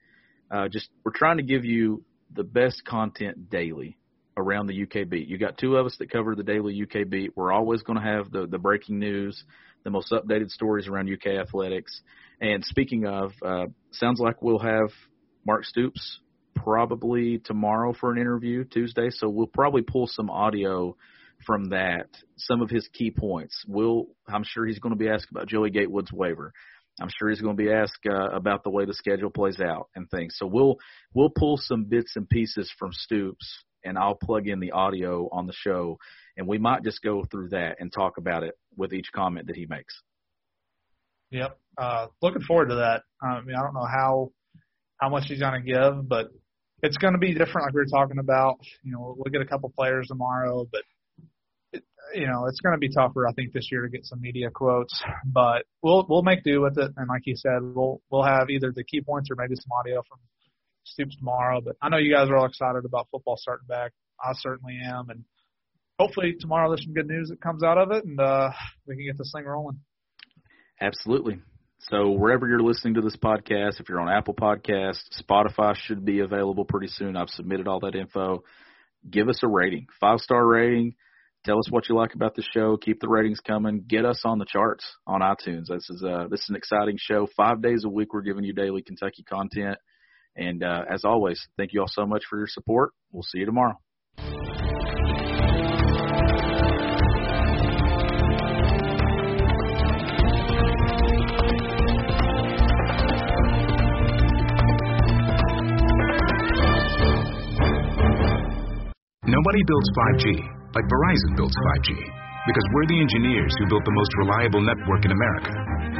[0.51, 3.97] uh, just we're trying to give you the best content daily
[4.37, 5.27] around the UK beat.
[5.27, 7.31] You got two of us that cover the daily UK beat.
[7.35, 9.43] We're always going to have the the breaking news,
[9.83, 12.01] the most updated stories around UK athletics.
[12.39, 14.91] And speaking of, uh, sounds like we'll have
[15.45, 16.19] Mark Stoops
[16.55, 20.95] probably tomorrow for an interview Tuesday, so we'll probably pull some audio
[21.45, 22.07] from that,
[22.37, 23.63] some of his key points.
[23.67, 26.53] We'll, I'm sure he's going to be asked about Joey Gatewood's waiver.
[26.99, 29.89] I'm sure he's going to be asked uh, about the way the schedule plays out
[29.95, 30.35] and things.
[30.37, 30.77] So we'll
[31.13, 35.47] we'll pull some bits and pieces from Stoops, and I'll plug in the audio on
[35.47, 35.97] the show,
[36.35, 39.55] and we might just go through that and talk about it with each comment that
[39.55, 40.01] he makes.
[41.31, 43.03] Yep, uh, looking forward to that.
[43.21, 44.31] I mean, I don't know how
[44.99, 46.27] how much he's going to give, but
[46.83, 48.59] it's going to be different, like we were talking about.
[48.83, 50.83] You know, we'll get a couple players tomorrow, but
[52.13, 54.49] you know, it's going to be tougher, I think, this year to get some media
[54.49, 56.91] quotes, but we'll we'll make do with it.
[56.95, 60.01] And like you said, we'll we'll have either the key points or maybe some audio
[60.07, 60.19] from
[60.87, 61.61] Stoops tomorrow.
[61.61, 63.91] But I know you guys are all excited about football starting back.
[64.23, 65.23] I certainly am, and
[65.99, 68.49] hopefully tomorrow there's some good news that comes out of it, and uh,
[68.87, 69.79] we can get this thing rolling.
[70.81, 71.39] Absolutely.
[71.79, 76.21] So wherever you're listening to this podcast, if you're on Apple Podcasts, Spotify should be
[76.21, 77.15] available pretty soon.
[77.15, 78.43] I've submitted all that info.
[79.09, 80.95] Give us a rating, five star rating
[81.47, 82.75] Tell us what you like about the show.
[82.75, 83.85] Keep the ratings coming.
[83.87, 85.67] Get us on the charts on iTunes.
[85.67, 87.25] This is uh this is an exciting show.
[87.37, 89.77] Five days a week, we're giving you daily Kentucky content.
[90.37, 92.91] And uh, as always, thank you all so much for your support.
[93.11, 93.73] We'll see you tomorrow.
[109.27, 111.89] Nobody builds 5G like Verizon builds 5G.
[112.45, 115.51] Because we're the engineers who built the most reliable network in America.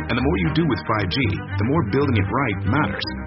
[0.07, 1.17] And the more you do with 5G,
[1.59, 3.26] the more building it right matters.